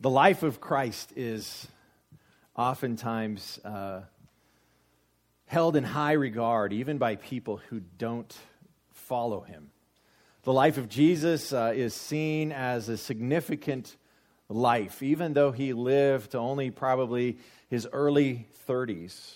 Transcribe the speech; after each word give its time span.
The 0.00 0.10
life 0.10 0.44
of 0.44 0.60
Christ 0.60 1.12
is 1.16 1.66
oftentimes 2.56 3.58
uh, 3.64 4.02
held 5.46 5.74
in 5.74 5.82
high 5.82 6.12
regard, 6.12 6.72
even 6.72 6.98
by 6.98 7.16
people 7.16 7.56
who 7.68 7.80
don't 7.80 8.32
follow 8.92 9.40
him. 9.40 9.70
The 10.44 10.52
life 10.52 10.78
of 10.78 10.88
Jesus 10.88 11.52
uh, 11.52 11.72
is 11.74 11.94
seen 11.94 12.52
as 12.52 12.88
a 12.88 12.96
significant 12.96 13.96
life, 14.48 15.02
even 15.02 15.32
though 15.32 15.50
he 15.50 15.72
lived 15.72 16.30
to 16.30 16.38
only 16.38 16.70
probably 16.70 17.38
his 17.68 17.88
early 17.92 18.46
30s. 18.68 19.34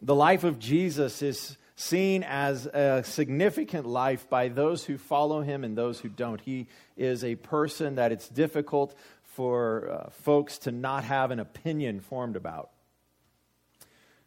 The 0.00 0.14
life 0.14 0.42
of 0.42 0.58
Jesus 0.58 1.20
is 1.20 1.58
seen 1.76 2.22
as 2.22 2.66
a 2.66 3.02
significant 3.04 3.86
life 3.86 4.28
by 4.28 4.48
those 4.48 4.84
who 4.84 4.96
follow 4.96 5.42
him 5.42 5.64
and 5.64 5.76
those 5.76 6.00
who 6.00 6.08
don't. 6.08 6.40
He 6.40 6.66
is 6.96 7.24
a 7.24 7.34
person 7.36 7.96
that 7.96 8.10
it's 8.10 8.28
difficult 8.28 8.94
for 9.30 9.90
uh, 9.90 10.10
folks 10.10 10.58
to 10.58 10.72
not 10.72 11.04
have 11.04 11.30
an 11.30 11.38
opinion 11.38 12.00
formed 12.00 12.36
about. 12.36 12.70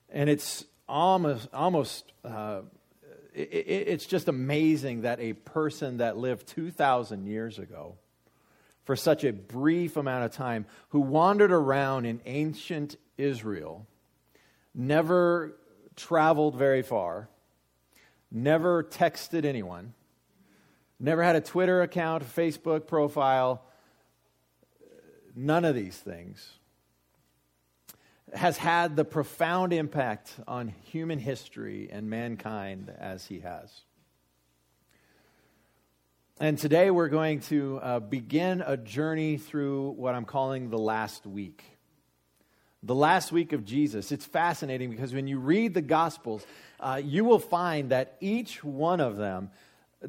And 0.10 0.30
it's 0.30 0.66
almost, 0.88 1.50
almost 1.54 2.12
uh, 2.24 2.62
it, 3.34 3.48
it's 3.48 4.06
just 4.06 4.28
amazing 4.28 5.02
that 5.02 5.20
a 5.20 5.34
person 5.34 5.98
that 5.98 6.18
lived 6.18 6.48
2,000 6.48 7.26
years 7.26 7.60
ago, 7.60 7.96
for 8.86 8.96
such 8.96 9.24
a 9.24 9.34
brief 9.34 9.98
amount 9.98 10.26
of 10.26 10.32
time, 10.32 10.66
who 10.90 11.00
wandered 11.00 11.52
around 11.52 12.06
in 12.06 12.22
ancient 12.26 12.96
Israel, 13.18 13.88
never 14.74 15.58
traveled 15.96 16.56
very 16.56 16.82
far, 16.82 17.30
never 18.32 18.84
texted 18.84 19.46
anyone, 19.46 19.94
never 21.00 21.24
had 21.24 21.36
a 21.36 21.42
Twitter 21.42 21.82
account, 21.82 22.24
Facebook 22.24 22.88
profile, 22.88 23.64
none 25.36 25.66
of 25.66 25.76
these 25.76 25.98
things 25.98 26.54
has 28.34 28.58
had 28.58 28.96
the 28.96 29.06
profound 29.06 29.74
impact 29.74 30.34
on 30.48 30.68
human 30.68 31.20
history 31.20 31.90
and 31.92 32.10
mankind 32.10 32.92
as 32.98 33.26
he 33.26 33.40
has. 33.40 33.82
And 36.40 36.58
today 36.58 36.90
we're 36.90 37.10
going 37.10 37.42
to 37.42 37.80
uh, 37.82 38.00
begin 38.00 38.64
a 38.66 38.76
journey 38.76 39.38
through 39.38 39.92
what 39.92 40.16
I'm 40.16 40.26
calling 40.26 40.70
the 40.72 40.80
last 40.80 41.28
week. 41.28 41.64
The 42.82 42.96
last 42.96 43.32
week 43.32 43.54
of 43.54 43.64
Jesus. 43.64 44.12
It's 44.12 44.26
fascinating 44.26 44.90
because 44.90 45.14
when 45.14 45.28
you 45.28 45.40
read 45.40 45.74
the 45.74 45.82
Gospels, 45.82 46.46
uh, 46.80 47.00
you 47.04 47.24
will 47.24 47.40
find 47.40 47.92
that 47.92 48.18
each 48.20 48.64
one 48.64 49.00
of 49.00 49.16
them 49.16 49.52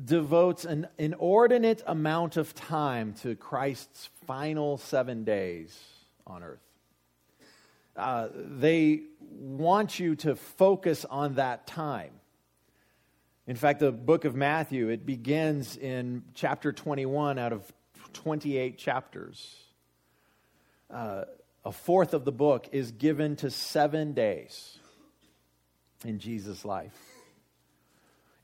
devotes 0.03 0.65
an 0.65 0.89
inordinate 0.99 1.83
amount 1.87 2.37
of 2.37 2.55
time 2.55 3.15
to 3.23 3.35
Christ's 3.37 4.09
final 4.27 4.77
seven 4.77 5.25
days 5.25 5.79
on 6.27 6.43
earth. 6.43 6.61
Uh, 7.97 8.29
they 8.35 9.03
want 9.21 10.01
you 10.01 10.17
to 10.17 10.35
focus 10.35 11.05
on 11.05 11.35
that 11.35 11.67
time. 11.67 12.11
In 13.47 13.57
fact, 13.57 13.81
the 13.81 13.93
book 13.93 14.25
of 14.25 14.35
Matthew, 14.35 14.89
it 14.89 15.05
begins 15.05 15.77
in 15.77 16.25
chapter 16.35 16.73
21 16.73 17.39
out 17.39 17.53
of 17.53 17.73
28 18.15 18.79
chapters. 18.79 19.55
Uh, 20.91 21.25
a 21.65 21.73
fourth 21.73 22.15
of 22.15 22.25
the 22.25 22.33
book 22.33 22.69
is 22.73 22.91
given 22.93 23.37
to 23.37 23.51
seven 23.51 24.13
days 24.13 24.79
in 26.05 26.19
Jesus' 26.19 26.65
life. 26.65 27.14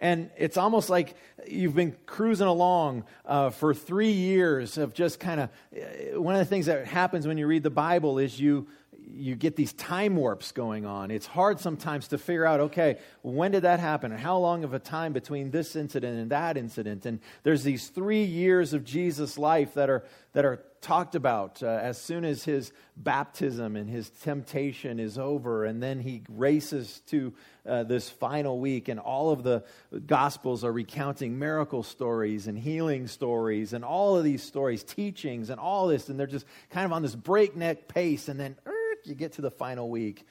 And 0.00 0.30
it's 0.38 0.56
almost 0.56 0.88
like 0.88 1.14
you've 1.46 1.74
been 1.74 1.94
cruising 2.06 2.46
along 2.46 3.04
uh, 3.26 3.50
for 3.50 3.74
three 3.74 4.12
years 4.12 4.78
of 4.78 4.94
just 4.94 5.20
kind 5.20 5.40
of. 5.40 5.50
Uh, 5.76 6.20
one 6.20 6.34
of 6.34 6.38
the 6.38 6.46
things 6.46 6.66
that 6.66 6.86
happens 6.86 7.26
when 7.26 7.36
you 7.38 7.46
read 7.46 7.62
the 7.62 7.70
Bible 7.70 8.18
is 8.18 8.40
you 8.40 8.66
you 9.14 9.34
get 9.34 9.56
these 9.56 9.72
time 9.72 10.16
warps 10.16 10.52
going 10.52 10.86
on. 10.86 11.10
It's 11.10 11.26
hard 11.26 11.60
sometimes 11.60 12.08
to 12.08 12.18
figure 12.18 12.46
out, 12.46 12.60
okay, 12.60 12.98
when 13.22 13.50
did 13.52 13.62
that 13.62 13.80
happen? 13.80 14.12
And 14.12 14.20
how 14.20 14.38
long 14.38 14.64
of 14.64 14.74
a 14.74 14.78
time 14.78 15.12
between 15.12 15.50
this 15.50 15.76
incident 15.76 16.18
and 16.18 16.30
that 16.30 16.56
incident? 16.56 17.06
And 17.06 17.20
there's 17.42 17.62
these 17.62 17.88
three 17.88 18.24
years 18.24 18.72
of 18.72 18.84
Jesus' 18.84 19.38
life 19.38 19.74
that 19.74 19.90
are, 19.90 20.04
that 20.32 20.44
are 20.44 20.62
talked 20.80 21.14
about 21.14 21.62
uh, 21.62 21.66
as 21.66 22.00
soon 22.00 22.24
as 22.24 22.44
his 22.44 22.72
baptism 22.96 23.76
and 23.76 23.88
his 23.88 24.10
temptation 24.10 24.98
is 24.98 25.18
over. 25.18 25.64
And 25.64 25.82
then 25.82 26.00
he 26.00 26.22
races 26.28 27.00
to 27.08 27.34
uh, 27.66 27.82
this 27.84 28.08
final 28.08 28.58
week, 28.58 28.88
and 28.88 28.98
all 28.98 29.30
of 29.30 29.42
the 29.42 29.64
Gospels 30.06 30.64
are 30.64 30.72
recounting 30.72 31.38
miracle 31.38 31.82
stories 31.82 32.46
and 32.46 32.58
healing 32.58 33.06
stories 33.06 33.74
and 33.74 33.84
all 33.84 34.16
of 34.16 34.24
these 34.24 34.42
stories, 34.42 34.82
teachings, 34.82 35.50
and 35.50 35.60
all 35.60 35.88
this. 35.88 36.08
And 36.08 36.18
they're 36.18 36.26
just 36.26 36.46
kind 36.70 36.86
of 36.86 36.92
on 36.92 37.02
this 37.02 37.14
breakneck 37.14 37.86
pace. 37.86 38.28
And 38.28 38.40
then, 38.40 38.56
you 39.04 39.14
get 39.14 39.32
to 39.32 39.42
the 39.42 39.50
final 39.50 39.88
week 39.90 40.26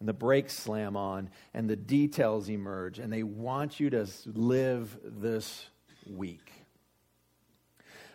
and 0.00 0.08
the 0.08 0.12
brakes 0.12 0.52
slam 0.52 0.96
on 0.96 1.30
and 1.54 1.70
the 1.70 1.76
details 1.76 2.48
emerge 2.48 2.98
and 2.98 3.12
they 3.12 3.22
want 3.22 3.78
you 3.78 3.90
to 3.90 4.06
live 4.26 4.98
this 5.04 5.66
week. 6.06 6.50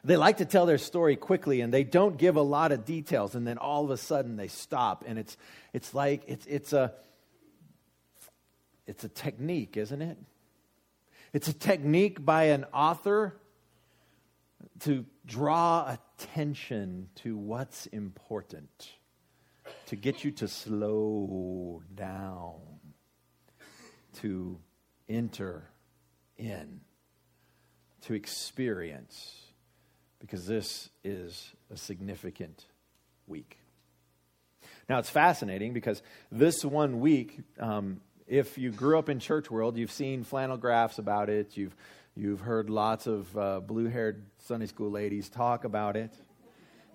They 0.03 0.18
like 0.18 0.38
to 0.38 0.45
tell 0.45 0.66
their 0.66 0.78
story 0.78 1.16
quickly 1.16 1.62
and 1.62 1.73
they 1.73 1.84
don't 1.84 2.18
give 2.18 2.35
a 2.35 2.41
lot 2.41 2.72
of 2.72 2.84
details 2.85 3.35
and 3.35 3.47
then 3.47 3.57
all 3.57 3.85
of 3.85 3.91
a 3.91 3.97
sudden 3.97 4.35
they 4.35 4.47
stop 4.47 5.03
and 5.07 5.18
it's 5.18 5.38
it's 5.73 5.94
like 5.94 6.24
it's 6.28 6.45
it's 6.45 6.74
a 6.74 6.94
it's 8.85 9.03
a 9.03 9.09
technique, 9.09 9.78
isn't 9.78 10.01
it? 10.01 10.18
It's 11.34 11.47
a 11.47 11.53
technique 11.53 12.24
by 12.24 12.45
an 12.45 12.66
author 12.74 13.38
to 14.81 15.06
draw 15.25 15.97
attention 16.18 17.09
to 17.16 17.38
what's 17.38 17.85
important 17.88 18.91
to 19.88 19.96
get 19.96 20.24
you 20.24 20.32
to 20.32 20.48
slow 20.48 21.82
down, 21.96 22.56
to 24.22 24.60
enter 25.08 25.70
in, 26.38 26.82
to 28.02 28.14
experience, 28.14 29.36
because 30.20 30.46
this 30.46 30.90
is 31.04 31.52
a 31.72 31.78
significant 31.78 32.66
week. 33.28 33.58
Now, 34.90 35.00
it's 35.00 35.10
fascinating 35.10 35.74
because 35.74 36.02
this 36.32 36.64
one 36.64 37.00
week, 37.00 37.40
um, 37.60 38.02
if 38.26 38.58
you 38.58 38.72
grew 38.72 38.98
up 38.98 39.10
in 39.10 39.20
church 39.20 39.52
world, 39.52 39.78
you've 39.78 39.92
seen 39.92 40.24
flannel 40.24 40.58
graphs 40.58 40.98
about 40.98 41.30
it. 41.30 41.58
You've, 41.58 41.76
you've 42.16 42.42
heard 42.42 42.70
lots 42.70 43.06
of 43.08 43.38
uh, 43.38 43.60
blue 43.60 43.88
haired 43.88 44.26
Sunday 44.40 44.66
school 44.68 44.92
ladies 44.92 45.30
talk 45.30 45.64
about 45.64 45.98
it. 45.98 46.14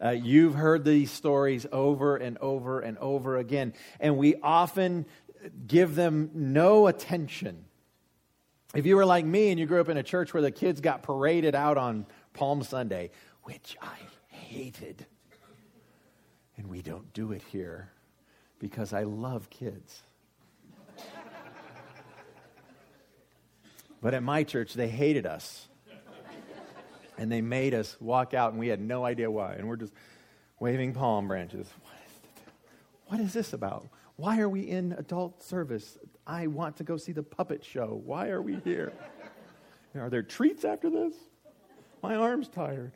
Uh, 0.02 0.10
you've 0.10 0.54
heard 0.54 0.84
these 0.84 1.12
stories 1.12 1.64
over 1.70 2.16
and 2.16 2.36
over 2.38 2.80
and 2.80 2.98
over 2.98 3.36
again, 3.36 3.72
and 4.00 4.16
we 4.16 4.34
often 4.42 5.06
give 5.66 5.94
them 5.94 6.30
no 6.34 6.88
attention. 6.88 7.64
If 8.74 8.84
you 8.84 8.96
were 8.96 9.06
like 9.06 9.24
me 9.24 9.50
and 9.50 9.60
you 9.60 9.66
grew 9.66 9.80
up 9.80 9.88
in 9.88 9.96
a 9.96 10.02
church 10.02 10.34
where 10.34 10.42
the 10.42 10.50
kids 10.50 10.80
got 10.80 11.04
paraded 11.04 11.54
out 11.54 11.78
on 11.78 12.06
Palm 12.32 12.64
Sunday, 12.64 13.10
which 13.44 13.76
I 13.80 13.96
hated, 14.28 15.06
and 16.56 16.68
we 16.68 16.82
don't 16.82 17.12
do 17.12 17.30
it 17.30 17.42
here 17.52 17.92
because 18.58 18.92
I 18.92 19.04
love 19.04 19.50
kids. 19.50 20.02
but 24.00 24.14
at 24.14 24.22
my 24.22 24.42
church, 24.42 24.74
they 24.74 24.88
hated 24.88 25.26
us 25.26 25.68
and 27.18 27.30
they 27.30 27.40
made 27.40 27.74
us 27.74 27.96
walk 28.00 28.34
out, 28.34 28.52
and 28.52 28.60
we 28.60 28.68
had 28.68 28.80
no 28.80 29.04
idea 29.04 29.30
why. 29.30 29.54
And 29.54 29.68
we're 29.68 29.76
just 29.76 29.92
waving 30.60 30.94
palm 30.94 31.28
branches. 31.28 31.68
What 33.06 33.20
is, 33.20 33.32
this 33.32 33.52
about? 33.52 33.88
Why 34.16 34.38
are 34.40 34.48
we 34.48 34.62
in 34.62 34.92
adult 34.92 35.42
service? 35.42 35.98
I 36.26 36.46
want 36.46 36.76
to 36.78 36.84
go 36.84 36.96
see 36.96 37.12
the 37.12 37.22
puppet 37.22 37.64
show. 37.64 38.00
Why 38.04 38.28
are 38.28 38.40
we 38.40 38.56
here? 38.64 38.92
Are 39.94 40.08
there 40.08 40.22
treats 40.22 40.64
after 40.64 40.88
this? 40.88 41.12
My 42.02 42.14
arm's 42.14 42.48
tired. 42.48 42.92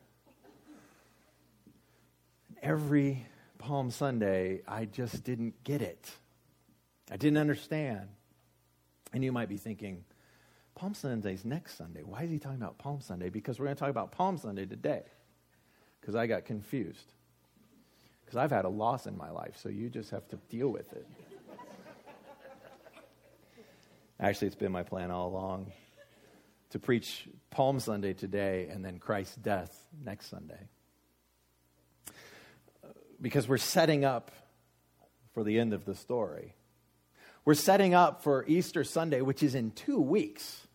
Every 2.62 3.26
Palm 3.58 3.90
Sunday, 3.90 4.62
I 4.66 4.86
just 4.86 5.22
didn't 5.22 5.62
get 5.62 5.82
it. 5.82 6.10
I 7.10 7.18
didn't 7.18 7.36
understand. 7.36 8.08
And 9.12 9.22
you 9.22 9.32
might 9.32 9.48
be 9.48 9.58
thinking, 9.58 10.04
Palm 10.76 10.94
Sunday's 10.94 11.44
next 11.44 11.76
Sunday. 11.76 12.02
Why 12.04 12.22
is 12.22 12.30
he 12.30 12.38
talking 12.38 12.58
about 12.58 12.78
Palm 12.78 13.00
Sunday? 13.00 13.30
Because 13.30 13.58
we're 13.58 13.64
going 13.64 13.76
to 13.76 13.80
talk 13.80 13.90
about 13.90 14.12
Palm 14.12 14.36
Sunday 14.36 14.66
today. 14.66 15.02
Because 16.00 16.14
I 16.14 16.26
got 16.26 16.44
confused. 16.44 17.12
Because 18.24 18.36
I've 18.36 18.50
had 18.50 18.66
a 18.66 18.68
loss 18.68 19.06
in 19.06 19.16
my 19.16 19.30
life, 19.30 19.56
so 19.56 19.70
you 19.70 19.88
just 19.88 20.10
have 20.10 20.28
to 20.28 20.36
deal 20.50 20.68
with 20.68 20.92
it. 20.92 21.06
Actually, 24.20 24.48
it's 24.48 24.56
been 24.56 24.72
my 24.72 24.82
plan 24.82 25.10
all 25.10 25.28
along 25.28 25.72
to 26.70 26.78
preach 26.78 27.28
Palm 27.50 27.80
Sunday 27.80 28.12
today 28.12 28.68
and 28.70 28.84
then 28.84 28.98
Christ's 28.98 29.36
death 29.36 29.86
next 30.04 30.28
Sunday. 30.28 30.68
Because 33.20 33.48
we're 33.48 33.56
setting 33.56 34.04
up 34.04 34.30
for 35.32 35.42
the 35.42 35.58
end 35.58 35.72
of 35.72 35.86
the 35.86 35.94
story. 35.94 36.54
We're 37.46 37.54
setting 37.54 37.94
up 37.94 38.22
for 38.22 38.44
Easter 38.46 38.84
Sunday, 38.84 39.20
which 39.20 39.42
is 39.42 39.54
in 39.54 39.70
two 39.70 40.00
weeks. 40.00 40.65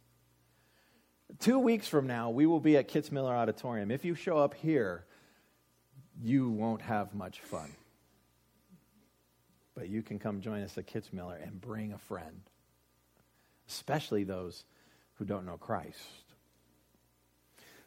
Two 1.39 1.59
weeks 1.59 1.87
from 1.87 2.07
now, 2.07 2.29
we 2.29 2.45
will 2.45 2.59
be 2.59 2.77
at 2.77 2.87
Kitzmiller 2.87 3.31
Auditorium. 3.31 3.91
If 3.91 4.05
you 4.05 4.15
show 4.15 4.37
up 4.37 4.53
here, 4.53 5.05
you 6.21 6.49
won't 6.49 6.81
have 6.81 7.13
much 7.13 7.39
fun. 7.39 7.71
But 9.75 9.89
you 9.89 10.01
can 10.01 10.19
come 10.19 10.41
join 10.41 10.61
us 10.61 10.77
at 10.77 10.87
Kitzmiller 10.87 11.41
and 11.41 11.59
bring 11.59 11.93
a 11.93 11.97
friend, 11.97 12.41
especially 13.69 14.23
those 14.23 14.65
who 15.15 15.25
don't 15.25 15.45
know 15.45 15.57
Christ. 15.57 15.97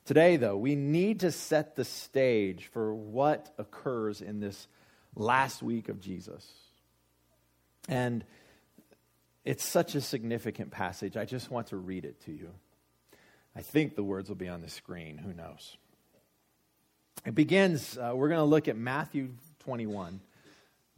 Today, 0.05 0.37
though, 0.37 0.57
we 0.57 0.75
need 0.75 1.21
to 1.21 1.33
set 1.33 1.77
the 1.77 1.85
stage 1.85 2.67
for 2.73 2.95
what 2.95 3.55
occurs 3.59 4.21
in 4.21 4.41
this 4.41 4.67
last 5.15 5.63
week 5.63 5.89
of 5.89 6.01
Jesus. 6.01 6.47
And 7.89 8.25
it's 9.45 9.65
such 9.65 9.95
a 9.95 10.01
significant 10.01 10.71
passage. 10.71 11.17
I 11.17 11.25
just 11.25 11.51
want 11.51 11.69
to 11.69 11.77
read 11.77 12.05
it 12.05 12.21
to 12.25 12.33
you. 12.33 12.51
I 13.57 13.63
think 13.63 13.95
the 13.95 14.03
words 14.03 14.29
will 14.29 14.37
be 14.37 14.49
on 14.49 14.63
the 14.63 14.69
screen. 14.69 15.19
Who 15.19 15.33
knows? 15.33 15.77
It 17.25 17.35
begins, 17.35 17.97
uh, 17.97 18.13
we're 18.15 18.29
going 18.29 18.41
to 18.41 18.45
look 18.45 18.69
at 18.69 18.77
Matthew 18.77 19.31
21, 19.61 20.21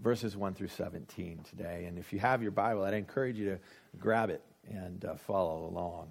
verses 0.00 0.36
1 0.36 0.54
through 0.54 0.68
17 0.68 1.44
today. 1.48 1.84
And 1.84 1.98
if 1.98 2.12
you 2.12 2.18
have 2.18 2.42
your 2.42 2.50
Bible, 2.50 2.82
I'd 2.82 2.94
encourage 2.94 3.38
you 3.38 3.50
to 3.50 3.58
grab 3.98 4.30
it 4.30 4.42
and 4.68 5.04
uh, 5.04 5.16
follow 5.16 5.66
along. 5.66 6.10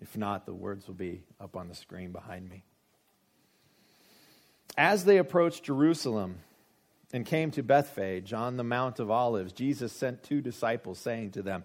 If 0.00 0.16
not, 0.16 0.46
the 0.46 0.54
words 0.54 0.86
will 0.86 0.94
be 0.94 1.22
up 1.40 1.56
on 1.56 1.68
the 1.68 1.74
screen 1.74 2.12
behind 2.12 2.48
me. 2.48 2.64
As 4.76 5.04
they 5.04 5.18
approached 5.18 5.64
Jerusalem 5.64 6.38
and 7.12 7.26
came 7.26 7.50
to 7.50 7.62
Bethphage 7.62 8.32
on 8.32 8.56
the 8.56 8.64
Mount 8.64 9.00
of 9.00 9.10
Olives, 9.10 9.52
Jesus 9.52 9.92
sent 9.92 10.22
two 10.22 10.40
disciples, 10.40 10.98
saying 10.98 11.32
to 11.32 11.42
them, 11.42 11.64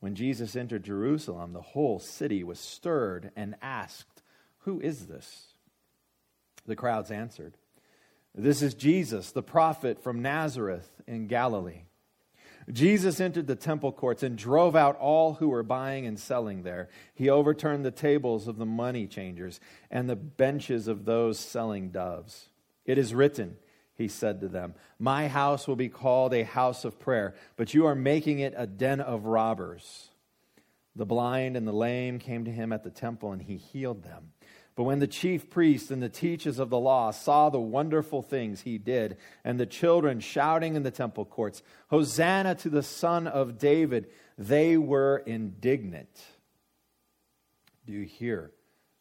When 0.00 0.14
Jesus 0.14 0.54
entered 0.54 0.84
Jerusalem, 0.84 1.52
the 1.52 1.60
whole 1.60 1.98
city 1.98 2.44
was 2.44 2.60
stirred 2.60 3.30
and 3.34 3.56
asked, 3.60 4.22
Who 4.60 4.80
is 4.80 5.06
this? 5.06 5.54
The 6.66 6.76
crowds 6.76 7.10
answered, 7.10 7.56
this 8.38 8.62
is 8.62 8.74
Jesus, 8.74 9.32
the 9.32 9.42
prophet 9.42 10.00
from 10.00 10.22
Nazareth 10.22 10.88
in 11.08 11.26
Galilee. 11.26 11.82
Jesus 12.70 13.18
entered 13.18 13.48
the 13.48 13.56
temple 13.56 13.90
courts 13.90 14.22
and 14.22 14.38
drove 14.38 14.76
out 14.76 14.96
all 14.96 15.34
who 15.34 15.48
were 15.48 15.64
buying 15.64 16.06
and 16.06 16.20
selling 16.20 16.62
there. 16.62 16.88
He 17.14 17.30
overturned 17.30 17.84
the 17.84 17.90
tables 17.90 18.46
of 18.46 18.58
the 18.58 18.66
money 18.66 19.08
changers 19.08 19.58
and 19.90 20.08
the 20.08 20.14
benches 20.14 20.86
of 20.86 21.04
those 21.04 21.38
selling 21.38 21.90
doves. 21.90 22.50
It 22.84 22.96
is 22.96 23.12
written, 23.12 23.56
he 23.98 24.06
said 24.06 24.40
to 24.40 24.48
them, 24.48 24.74
My 24.98 25.26
house 25.26 25.66
will 25.66 25.76
be 25.76 25.88
called 25.88 26.32
a 26.32 26.44
house 26.44 26.84
of 26.84 27.00
prayer, 27.00 27.34
but 27.56 27.74
you 27.74 27.84
are 27.86 27.96
making 27.96 28.38
it 28.38 28.54
a 28.56 28.66
den 28.66 29.00
of 29.00 29.26
robbers. 29.26 30.10
The 30.94 31.04
blind 31.04 31.56
and 31.56 31.66
the 31.66 31.72
lame 31.72 32.20
came 32.20 32.44
to 32.44 32.52
him 32.52 32.72
at 32.72 32.84
the 32.84 32.90
temple, 32.90 33.32
and 33.32 33.42
he 33.42 33.56
healed 33.56 34.04
them. 34.04 34.30
But 34.76 34.84
when 34.84 35.00
the 35.00 35.08
chief 35.08 35.50
priests 35.50 35.90
and 35.90 36.00
the 36.00 36.08
teachers 36.08 36.60
of 36.60 36.70
the 36.70 36.78
law 36.78 37.10
saw 37.10 37.50
the 37.50 37.58
wonderful 37.58 38.22
things 38.22 38.60
he 38.60 38.78
did, 38.78 39.16
and 39.42 39.58
the 39.58 39.66
children 39.66 40.20
shouting 40.20 40.76
in 40.76 40.84
the 40.84 40.92
temple 40.92 41.24
courts, 41.24 41.64
Hosanna 41.88 42.54
to 42.54 42.68
the 42.68 42.84
Son 42.84 43.26
of 43.26 43.58
David, 43.58 44.06
they 44.38 44.76
were 44.76 45.18
indignant. 45.26 46.24
Do 47.84 47.92
you 47.92 48.04
hear 48.04 48.52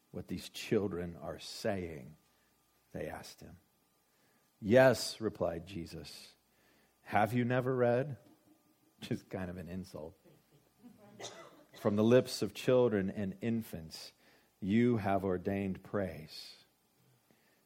what 0.10 0.28
these 0.28 0.50
children 0.50 1.16
are 1.22 1.38
saying? 1.40 2.16
They 2.94 3.06
asked 3.06 3.42
him. 3.42 3.58
Yes, 4.62 5.18
replied 5.20 5.68
Jesus. 5.68 6.12
Have 7.04 7.34
you 7.34 7.46
never 7.46 7.76
read? 7.76 8.18
Which 9.00 9.12
is 9.12 9.24
kind 9.24 9.50
of 9.50 9.58
an 9.58 9.70
insult. 9.70 10.16
From 11.82 11.96
the 11.96 12.04
lips 12.04 12.42
of 12.42 12.54
children 12.54 13.14
and 13.16 13.36
infants 13.42 14.12
you 14.60 14.98
have 14.98 15.24
ordained 15.24 15.84
praise. 15.84 16.56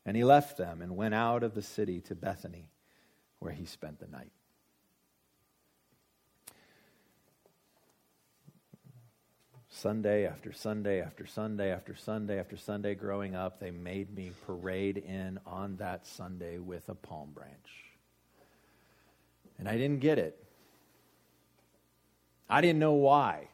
And 0.06 0.18
he 0.18 0.24
left 0.24 0.58
them 0.58 0.82
and 0.82 0.98
went 0.98 1.14
out 1.14 1.44
of 1.44 1.54
the 1.54 1.62
city 1.62 2.02
to 2.02 2.16
Bethany, 2.16 2.70
where 3.40 3.54
he 3.54 3.66
spent 3.66 4.00
the 4.00 4.08
night. 4.08 4.32
Sunday 9.74 10.28
after 10.28 10.52
Sunday 10.52 11.02
after 11.02 11.26
Sunday 11.26 11.72
after 11.72 11.96
Sunday 11.96 12.40
after 12.40 12.58
Sunday 12.58 12.94
growing 12.94 13.36
up, 13.36 13.60
they 13.60 13.72
made 13.72 14.14
me 14.14 14.32
parade 14.46 14.98
in 14.98 15.40
on 15.48 15.78
that 15.78 16.06
Sunday 16.06 16.58
with 16.58 16.90
a 16.90 16.94
palm 16.94 17.32
branch. 17.34 17.56
And 19.58 19.70
I 19.70 19.78
didn't 19.78 20.00
get 20.00 20.20
it. 20.20 20.38
I 22.50 22.60
didn't 22.60 22.80
know 22.80 22.94
why. 22.94 23.48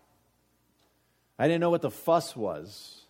I 1.37 1.47
didn't 1.47 1.61
know 1.61 1.69
what 1.69 1.83
the 1.83 1.91
fuss 1.91 2.35
was. 2.35 3.01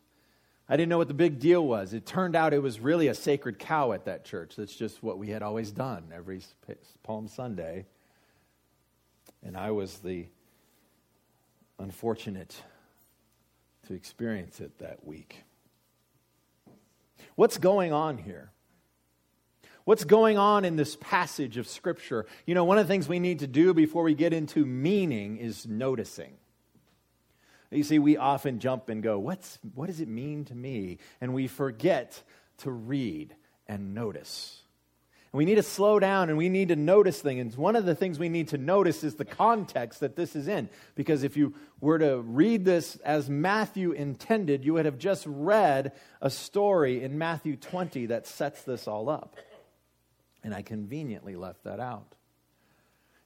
I 0.68 0.76
didn't 0.76 0.90
know 0.90 0.98
what 0.98 1.08
the 1.08 1.14
big 1.14 1.40
deal 1.40 1.66
was. 1.66 1.94
It 1.94 2.06
turned 2.06 2.36
out 2.36 2.54
it 2.54 2.62
was 2.62 2.82
really 2.82 3.08
a 3.08 3.16
sacred 3.16 3.58
cow 3.58 3.94
at 3.94 4.04
that 4.04 4.26
church. 4.26 4.58
That's 4.58 4.76
just 4.76 5.02
what 5.02 5.18
we 5.18 5.30
had 5.30 5.42
always 5.42 5.72
done 5.72 6.12
every 6.14 6.42
Palm 7.04 7.30
Sunday. 7.30 7.86
And 9.42 9.56
I 9.56 9.72
was 9.72 10.00
the 10.00 10.26
unfortunate 11.80 12.62
to 13.88 13.94
experience 13.94 14.60
it 14.60 14.78
that 14.80 15.06
week. 15.06 15.44
What's 17.36 17.58
going 17.58 17.94
on 17.94 18.18
here? 18.18 18.52
What's 19.86 20.04
going 20.04 20.38
on 20.38 20.66
in 20.66 20.76
this 20.76 20.98
passage 21.00 21.58
of 21.58 21.68
Scripture? 21.68 22.26
You 22.46 22.56
know, 22.56 22.66
one 22.66 22.78
of 22.78 22.86
the 22.86 22.94
things 22.94 23.08
we 23.08 23.20
need 23.20 23.40
to 23.40 23.48
do 23.48 23.74
before 23.74 24.04
we 24.04 24.16
get 24.16 24.34
into 24.34 24.66
meaning 24.66 25.38
is 25.38 25.66
noticing. 25.66 26.34
You 27.72 27.84
see, 27.84 28.00
we 28.00 28.18
often 28.18 28.60
jump 28.60 28.90
and 28.90 29.02
go, 29.02 29.18
What's, 29.20 29.60
What 29.76 29.88
does 29.88 30.02
it 30.02 30.08
mean 30.08 30.46
to 30.46 30.56
me? 30.56 30.98
And 31.22 31.34
we 31.34 31.48
forget 31.48 32.22
to 32.60 32.72
read 32.72 33.36
and 33.68 33.94
notice. 33.94 34.62
We 35.38 35.46
need 35.46 35.56
to 35.56 35.64
slow 35.64 36.00
down 36.00 36.30
and 36.30 36.38
we 36.38 36.50
need 36.50 36.70
to 36.70 36.76
notice 36.76 37.22
things. 37.22 37.56
One 37.56 37.76
of 37.76 37.86
the 37.86 37.94
things 37.94 38.18
we 38.18 38.28
need 38.28 38.48
to 38.48 38.58
notice 38.58 39.04
is 39.04 39.14
the 39.14 39.24
context 39.24 40.00
that 40.00 40.16
this 40.16 40.36
is 40.36 40.48
in. 40.48 40.68
Because 40.96 41.22
if 41.22 41.38
you 41.38 41.54
were 41.80 42.00
to 42.00 42.22
read 42.22 42.66
this 42.66 42.96
as 43.06 43.30
Matthew 43.30 43.92
intended, 43.92 44.66
you 44.66 44.74
would 44.74 44.86
have 44.86 44.98
just 44.98 45.26
read 45.28 45.92
a 46.22 46.32
story 46.32 47.04
in 47.04 47.20
Matthew 47.20 47.56
20 47.56 48.08
that 48.08 48.26
sets 48.26 48.64
this 48.64 48.88
all 48.88 49.10
up. 49.10 49.36
And 50.44 50.56
I 50.56 50.64
conveniently 50.64 51.36
left 51.36 51.66
that 51.66 51.80
out. 51.80 52.16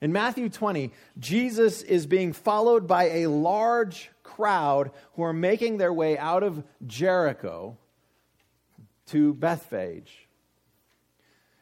In 0.02 0.12
Matthew 0.12 0.50
20, 0.50 0.92
Jesus 1.18 1.82
is 1.82 2.08
being 2.08 2.34
followed 2.34 2.88
by 2.88 3.06
a 3.06 3.28
large 3.28 4.12
crowd 4.22 4.92
who 5.14 5.24
are 5.24 5.32
making 5.32 5.78
their 5.78 5.94
way 5.94 6.18
out 6.18 6.44
of 6.44 6.62
Jericho 6.86 7.78
to 9.06 9.34
Bethphage. 9.34 10.28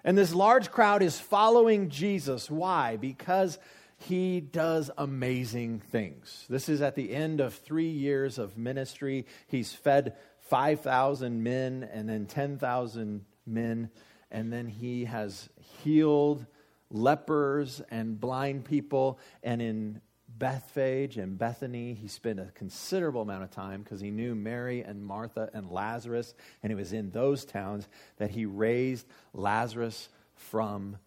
And 0.04 0.18
this 0.18 0.34
large 0.34 0.72
crowd 0.72 1.04
is 1.04 1.20
following 1.20 1.90
Jesus. 1.90 2.50
Why? 2.50 2.96
Because 2.96 3.60
he 3.98 4.40
does 4.40 4.90
amazing 4.98 5.80
things. 5.80 6.46
This 6.50 6.70
is 6.70 6.82
at 6.82 6.96
the 6.96 7.14
end 7.14 7.42
of 7.42 7.54
three 7.54 7.90
years 7.90 8.38
of 8.38 8.58
ministry. 8.58 9.26
He's 9.48 9.74
fed 9.74 10.16
5,000 10.40 11.44
men 11.44 11.88
and 11.92 12.08
then 12.08 12.26
10,000 12.26 13.26
men, 13.46 13.90
and 14.32 14.54
then 14.54 14.68
he 14.68 15.06
has 15.06 15.50
healed 15.84 16.46
lepers 16.90 17.82
and 17.92 18.20
blind 18.20 18.66
people. 18.66 19.20
And 19.44 19.62
in 19.62 20.02
Bethphage 20.40 21.18
and 21.18 21.38
Bethany, 21.38 21.94
he 21.94 22.08
spent 22.08 22.40
a 22.40 22.46
considerable 22.56 23.22
amount 23.22 23.44
of 23.44 23.52
time 23.52 23.84
because 23.84 24.00
he 24.00 24.10
knew 24.10 24.34
Mary 24.34 24.82
and 24.82 25.06
Martha 25.06 25.50
and 25.54 25.70
Lazarus. 25.70 26.34
And 26.64 26.72
it 26.72 26.76
was 26.76 26.94
in 26.94 27.12
those 27.12 27.44
towns 27.44 27.88
that 28.18 28.32
he 28.32 28.46
raised 28.46 29.06
Lazarus 29.34 30.08
from 30.36 30.98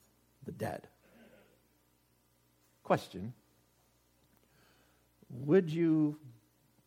the 0.45 0.53
dead. 0.53 0.87
Question 2.85 3.33
would 5.31 5.71
you 5.71 6.19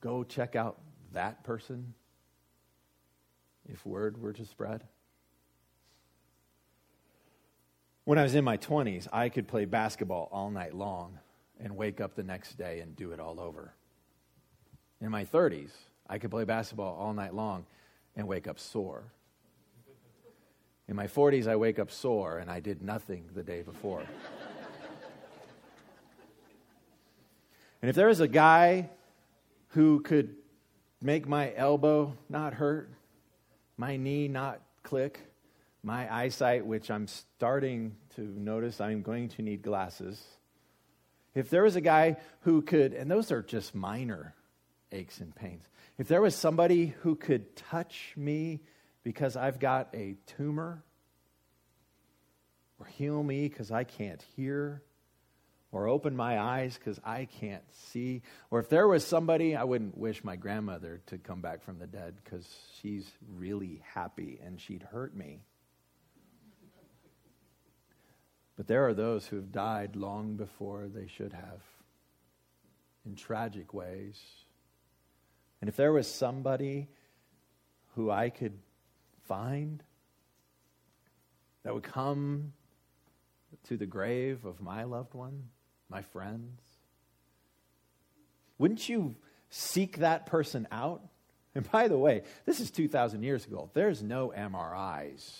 go 0.02 0.24
check 0.24 0.56
out 0.56 0.80
that 1.14 1.44
person 1.44 1.96
if 3.68 3.84
word 3.84 4.22
were 4.22 4.34
to 4.34 4.46
spread? 4.46 4.84
When 8.04 8.20
I 8.20 8.24
was 8.24 8.36
in 8.36 8.44
my 8.44 8.58
20s, 8.58 9.08
I 9.12 9.30
could 9.30 9.48
play 9.48 9.66
basketball 9.66 10.30
all 10.32 10.52
night 10.52 10.75
long 10.75 11.18
and 11.60 11.76
wake 11.76 12.02
up 12.02 12.16
the 12.16 12.24
next 12.24 12.58
day 12.58 12.80
and 12.80 12.96
do 12.96 13.12
it 13.12 13.20
all 13.20 13.40
over. 13.40 13.74
In 15.02 15.10
my 15.10 15.26
30s, 15.26 15.72
I 16.08 16.20
could 16.20 16.32
play 16.32 16.44
basketball 16.44 16.96
all 16.96 17.14
night 17.14 17.34
long 17.34 17.66
and 18.16 18.28
wake 18.28 18.48
up 18.48 18.60
sore. 18.60 19.04
In 20.88 20.96
my 20.96 21.08
40s, 21.08 21.48
I 21.48 21.56
wake 21.56 21.80
up 21.80 21.92
sore 21.92 22.38
and 22.38 22.50
I 22.50 22.60
did 22.60 22.82
nothing 22.82 23.26
the 23.34 23.44
day 23.44 23.64
before. 23.64 24.04
and 27.82 27.90
if 27.90 27.96
there 27.96 28.10
is 28.10 28.20
a 28.20 28.28
guy 28.28 28.90
who 29.70 30.02
could 30.02 30.36
make 31.02 31.28
my 31.28 31.54
elbow 31.56 32.14
not 32.30 32.54
hurt, 32.54 32.90
my 33.78 33.98
knee 33.98 34.28
not 34.28 34.62
click, 34.84 35.20
my 35.84 36.14
eyesight, 36.14 36.66
which 36.66 36.90
I'm 36.90 37.08
starting 37.08 37.96
to 38.16 38.22
notice 38.22 38.80
I'm 38.80 39.02
going 39.02 39.30
to 39.30 39.42
need 39.42 39.62
glasses. 39.62 40.24
If 41.36 41.50
there 41.50 41.63
was 41.63 41.75
a 41.75 41.82
guy 41.82 42.18
who 42.42 42.62
could, 42.62 42.94
and 42.94 43.12
those 43.12 43.32
are 43.32 43.44
just 43.44 43.75
minor 43.75 44.34
aches 44.92 45.20
and 45.20 45.36
pains, 45.36 45.63
if 45.98 46.08
there 46.08 46.22
was 46.22 46.34
somebody 46.34 46.88
who 47.01 47.15
could 47.15 47.56
touch 47.56 48.13
me 48.15 48.62
because 49.04 49.36
I've 49.36 49.60
got 49.60 49.89
a 49.94 50.15
tumor, 50.25 50.84
or 52.80 52.86
heal 52.88 53.22
me 53.22 53.48
because 53.48 53.70
I 53.70 53.84
can't 53.84 54.24
hear, 54.36 54.82
or 55.72 55.88
open 55.89 56.15
my 56.15 56.39
eyes 56.39 56.77
because 56.77 57.00
I 57.04 57.25
can't 57.25 57.63
see. 57.92 58.22
Or 58.50 58.60
if 58.60 58.70
there 58.70 58.88
was 58.88 59.06
somebody, 59.06 59.58
I 59.58 59.65
wouldn't 59.65 59.98
wish 59.98 60.24
my 60.24 60.38
grandmother 60.38 61.01
to 61.08 61.18
come 61.18 61.42
back 61.42 61.63
from 61.63 61.80
the 61.80 61.88
dead 61.88 62.15
because 62.24 62.48
she's 62.82 63.10
really 63.36 63.82
happy 63.94 64.39
and 64.44 64.60
she'd 64.60 64.84
hurt 64.84 65.15
me. 65.15 65.42
But 68.56 68.68
there 68.68 68.88
are 68.88 68.94
those 68.94 69.28
who 69.28 69.36
have 69.36 69.52
died 69.52 69.96
long 69.96 70.36
before 70.36 70.88
they 70.88 71.08
should 71.08 71.34
have 71.34 71.62
in 73.06 73.16
tragic 73.16 73.74
ways. 73.74 74.22
And 75.62 75.70
if 75.70 75.76
there 75.76 75.92
was 75.92 76.08
somebody 76.08 76.88
who 77.96 78.10
I 78.10 78.30
could 78.30 78.58
find 79.28 79.84
that 81.64 81.74
would 81.74 81.84
come 81.84 82.54
to 83.66 83.78
the 83.78 83.86
grave 83.86 84.46
of 84.46 84.62
my 84.62 84.84
loved 84.84 85.14
one, 85.14 85.50
my 85.90 86.02
friends? 86.02 86.62
Wouldn't 88.58 88.88
you 88.88 89.16
seek 89.50 89.98
that 89.98 90.26
person 90.26 90.68
out? 90.72 91.02
And 91.56 91.70
by 91.72 91.88
the 91.88 91.98
way, 91.98 92.24
this 92.46 92.60
is 92.60 92.70
2,000 92.72 93.24
years 93.24 93.46
ago. 93.46 93.70
There's 93.74 94.04
no 94.04 94.34
MRIs. 94.36 95.32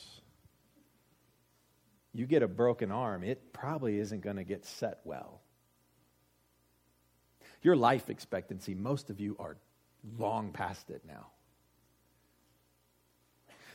You 2.16 2.26
get 2.26 2.44
a 2.44 2.48
broken 2.48 2.92
arm, 2.92 3.24
it 3.24 3.52
probably 3.52 4.00
isn't 4.00 4.22
going 4.22 4.38
to 4.38 4.46
get 4.46 4.66
set 4.66 5.00
well. 5.04 5.42
Your 7.62 7.76
life 7.76 8.10
expectancy, 8.10 8.74
most 8.74 9.10
of 9.10 9.20
you 9.20 9.36
are 9.38 9.58
long 10.18 10.54
past 10.54 10.90
it 10.90 11.02
now. 11.06 11.28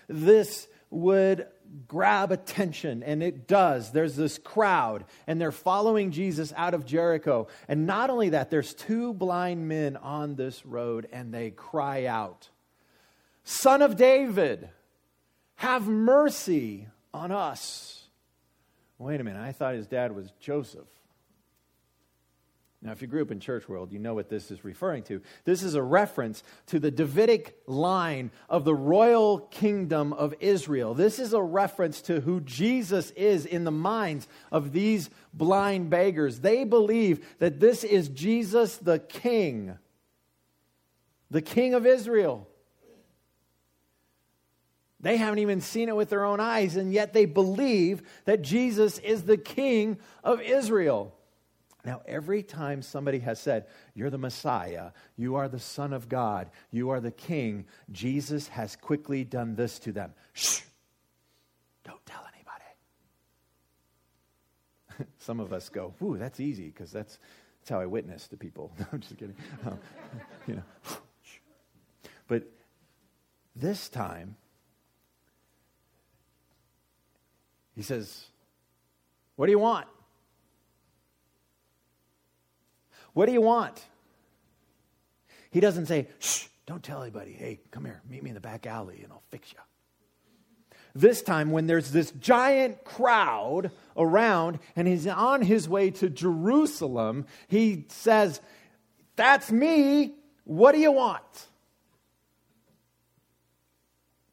This 0.08 0.66
would 0.88 1.46
grab 1.86 2.32
attention, 2.32 3.02
and 3.02 3.22
it 3.22 3.46
does. 3.46 3.92
There's 3.92 4.16
this 4.16 4.38
crowd, 4.38 5.04
and 5.26 5.38
they're 5.38 5.52
following 5.52 6.10
Jesus 6.10 6.50
out 6.56 6.72
of 6.72 6.86
Jericho. 6.86 7.46
And 7.68 7.86
not 7.86 8.08
only 8.08 8.30
that, 8.30 8.50
there's 8.50 8.72
two 8.72 9.12
blind 9.12 9.68
men 9.68 9.98
on 9.98 10.34
this 10.34 10.64
road, 10.64 11.06
and 11.12 11.32
they 11.32 11.50
cry 11.50 12.06
out, 12.06 12.48
Son 13.44 13.82
of 13.82 13.96
David, 13.96 14.70
have 15.56 15.86
mercy 15.86 16.88
on 17.12 17.32
us. 17.32 17.99
Wait 19.00 19.18
a 19.18 19.24
minute, 19.24 19.40
I 19.40 19.52
thought 19.52 19.74
his 19.74 19.86
dad 19.86 20.14
was 20.14 20.30
Joseph. 20.40 20.86
Now, 22.82 22.92
if 22.92 23.00
you 23.00 23.08
grew 23.08 23.22
up 23.22 23.30
in 23.30 23.40
church 23.40 23.66
world, 23.66 23.92
you 23.92 23.98
know 23.98 24.12
what 24.12 24.28
this 24.28 24.50
is 24.50 24.62
referring 24.62 25.04
to. 25.04 25.22
This 25.44 25.62
is 25.62 25.74
a 25.74 25.82
reference 25.82 26.42
to 26.66 26.78
the 26.78 26.90
Davidic 26.90 27.56
line 27.66 28.30
of 28.50 28.66
the 28.66 28.74
royal 28.74 29.38
kingdom 29.38 30.12
of 30.12 30.34
Israel. 30.38 30.92
This 30.92 31.18
is 31.18 31.32
a 31.32 31.42
reference 31.42 32.02
to 32.02 32.20
who 32.20 32.42
Jesus 32.42 33.10
is 33.12 33.46
in 33.46 33.64
the 33.64 33.70
minds 33.70 34.28
of 34.52 34.72
these 34.72 35.08
blind 35.32 35.88
beggars. 35.88 36.40
They 36.40 36.64
believe 36.64 37.26
that 37.38 37.58
this 37.58 37.84
is 37.84 38.08
Jesus 38.08 38.76
the 38.76 38.98
king, 38.98 39.78
the 41.30 41.42
king 41.42 41.72
of 41.72 41.86
Israel. 41.86 42.49
They 45.02 45.16
haven't 45.16 45.38
even 45.38 45.60
seen 45.60 45.88
it 45.88 45.96
with 45.96 46.10
their 46.10 46.24
own 46.24 46.40
eyes, 46.40 46.76
and 46.76 46.92
yet 46.92 47.12
they 47.12 47.24
believe 47.24 48.02
that 48.26 48.42
Jesus 48.42 48.98
is 48.98 49.22
the 49.22 49.38
king 49.38 49.98
of 50.22 50.42
Israel. 50.42 51.14
Now, 51.84 52.02
every 52.06 52.42
time 52.42 52.82
somebody 52.82 53.20
has 53.20 53.40
said, 53.40 53.66
You're 53.94 54.10
the 54.10 54.18
Messiah, 54.18 54.90
you 55.16 55.36
are 55.36 55.48
the 55.48 55.58
Son 55.58 55.94
of 55.94 56.10
God, 56.10 56.50
you 56.70 56.90
are 56.90 57.00
the 57.00 57.10
King, 57.10 57.64
Jesus 57.90 58.48
has 58.48 58.76
quickly 58.76 59.24
done 59.24 59.54
this 59.54 59.78
to 59.80 59.92
them. 59.92 60.12
Shh! 60.34 60.60
Don't 61.84 62.04
tell 62.04 62.22
anybody. 62.34 62.64
Some 65.18 65.40
of 65.40 65.54
us 65.54 65.70
go, 65.70 65.94
Ooh, 66.02 66.18
that's 66.18 66.40
easy, 66.40 66.66
because 66.66 66.92
that's, 66.92 67.18
that's 67.60 67.70
how 67.70 67.80
I 67.80 67.86
witness 67.86 68.28
to 68.28 68.36
people. 68.36 68.70
No, 68.78 68.86
I'm 68.92 69.00
just 69.00 69.16
kidding. 69.16 69.36
Um, 69.66 69.78
you 70.46 70.56
know. 70.56 70.62
but 72.28 72.42
this 73.56 73.88
time, 73.88 74.36
he 77.80 77.84
says, 77.84 78.26
What 79.36 79.46
do 79.46 79.52
you 79.52 79.58
want? 79.58 79.86
What 83.14 83.24
do 83.24 83.32
you 83.32 83.40
want? 83.40 83.82
He 85.50 85.60
doesn't 85.60 85.86
say, 85.86 86.08
shh, 86.18 86.48
don't 86.66 86.82
tell 86.82 87.00
anybody. 87.00 87.32
Hey, 87.32 87.60
come 87.70 87.86
here, 87.86 88.02
meet 88.06 88.22
me 88.22 88.28
in 88.28 88.34
the 88.34 88.40
back 88.40 88.66
alley 88.66 89.00
and 89.02 89.10
I'll 89.10 89.22
fix 89.30 89.50
you. 89.50 89.58
This 90.94 91.22
time, 91.22 91.52
when 91.52 91.66
there's 91.66 91.90
this 91.90 92.10
giant 92.10 92.84
crowd 92.84 93.70
around 93.96 94.58
and 94.76 94.86
he's 94.86 95.06
on 95.06 95.40
his 95.40 95.66
way 95.66 95.90
to 95.92 96.10
Jerusalem, 96.10 97.24
he 97.48 97.86
says, 97.88 98.42
That's 99.16 99.50
me. 99.50 100.12
What 100.44 100.72
do 100.72 100.80
you 100.80 100.92
want? 100.92 101.46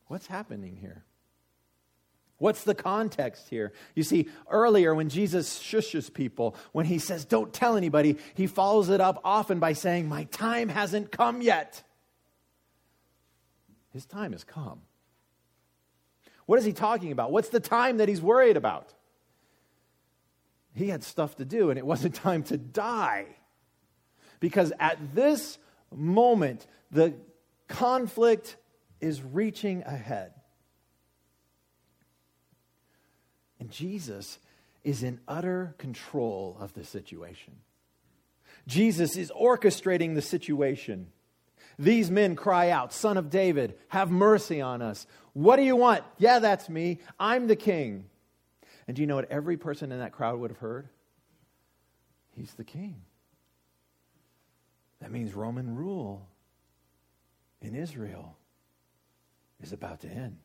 What's 0.08 0.28
happening 0.28 0.76
here? 0.76 1.06
What's 2.40 2.64
the 2.64 2.76
context 2.76 3.50
here? 3.50 3.74
You 3.96 4.04
see, 4.04 4.30
earlier 4.50 4.94
when 4.94 5.10
Jesus 5.10 5.60
shushes 5.60 6.14
people, 6.14 6.56
when 6.72 6.86
he 6.86 7.00
says, 7.00 7.26
Don't 7.26 7.52
tell 7.52 7.76
anybody, 7.76 8.18
he 8.36 8.46
follows 8.46 8.90
it 8.90 9.02
up 9.02 9.20
often 9.24 9.60
by 9.60 9.74
saying, 9.74 10.08
My 10.08 10.26
time 10.26 10.70
hasn't 10.70 11.12
come 11.12 11.42
yet. 11.42 11.84
His 13.92 14.06
time 14.06 14.34
has 14.34 14.44
come. 14.44 14.82
What 16.46 16.60
is 16.60 16.66
he 16.66 16.74
talking 16.74 17.12
about? 17.12 17.32
What's 17.32 17.50
the 17.50 17.60
time 17.60 17.98
that 17.98 18.08
he's 18.08 18.22
worried 18.22 18.56
about? 18.56 18.94
He 20.76 20.90
had 20.90 21.04
stuff 21.04 21.36
to 21.38 21.46
do, 21.46 21.72
and 21.72 21.80
it 21.80 21.86
wasn't 21.86 22.14
time 22.24 22.44
to 22.44 22.58
die. 22.58 23.26
Because 24.40 24.72
at 24.80 25.16
this 25.16 25.58
moment, 25.92 26.68
the 26.92 27.16
conflict 27.68 28.58
is 29.02 29.24
reaching 29.24 29.82
ahead. 29.84 30.34
And 33.60 33.72
Jesus 33.72 34.40
is 34.84 35.04
in 35.04 35.20
utter 35.28 35.76
control 35.78 36.58
of 36.60 36.74
the 36.74 36.84
situation. 36.84 37.56
Jesus 38.68 39.16
is 39.16 39.32
orchestrating 39.32 40.16
the 40.16 40.22
situation. 40.22 41.08
These 41.80 42.10
men 42.10 42.36
cry 42.36 42.70
out, 42.70 42.92
Son 42.92 43.18
of 43.18 43.30
David, 43.30 43.76
have 43.90 44.10
mercy 44.10 44.62
on 44.62 44.82
us. 44.82 45.06
What 45.34 45.58
do 45.58 45.64
you 45.64 45.76
want? 45.76 46.04
Yeah, 46.18 46.40
that's 46.40 46.70
me. 46.70 47.00
I'm 47.20 47.48
the 47.48 47.56
king. 47.56 48.06
And 48.88 48.96
do 48.96 49.02
you 49.02 49.08
know 49.08 49.16
what 49.16 49.30
every 49.30 49.58
person 49.58 49.92
in 49.92 50.00
that 50.00 50.12
crowd 50.12 50.40
would 50.40 50.52
have 50.52 50.60
heard? 50.60 50.88
He's 52.36 52.54
the 52.54 52.64
king. 52.64 52.96
That 55.02 55.12
means 55.12 55.34
Roman 55.34 55.76
rule 55.76 56.28
in 57.62 57.76
Israel 57.76 58.38
is 59.62 59.74
about 59.74 60.02
to 60.02 60.08
end. 60.08 60.38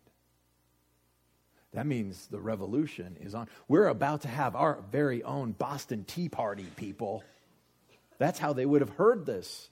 That 1.75 1.87
means 1.87 2.27
the 2.27 2.41
revolution 2.41 3.17
is 3.21 3.35
on. 3.35 3.49
We're 3.67 3.87
about 3.87 4.23
to 4.23 4.29
have 4.29 4.55
our 4.55 4.79
very 4.91 5.23
own 5.23 5.53
Boston 5.53 6.05
Tea 6.05 6.29
Party, 6.29 6.67
people. 6.77 7.25
That's 8.19 8.39
how 8.39 8.53
they 8.53 8.67
would 8.67 8.83
have 8.83 8.91
heard 8.91 9.25
this. 9.25 9.69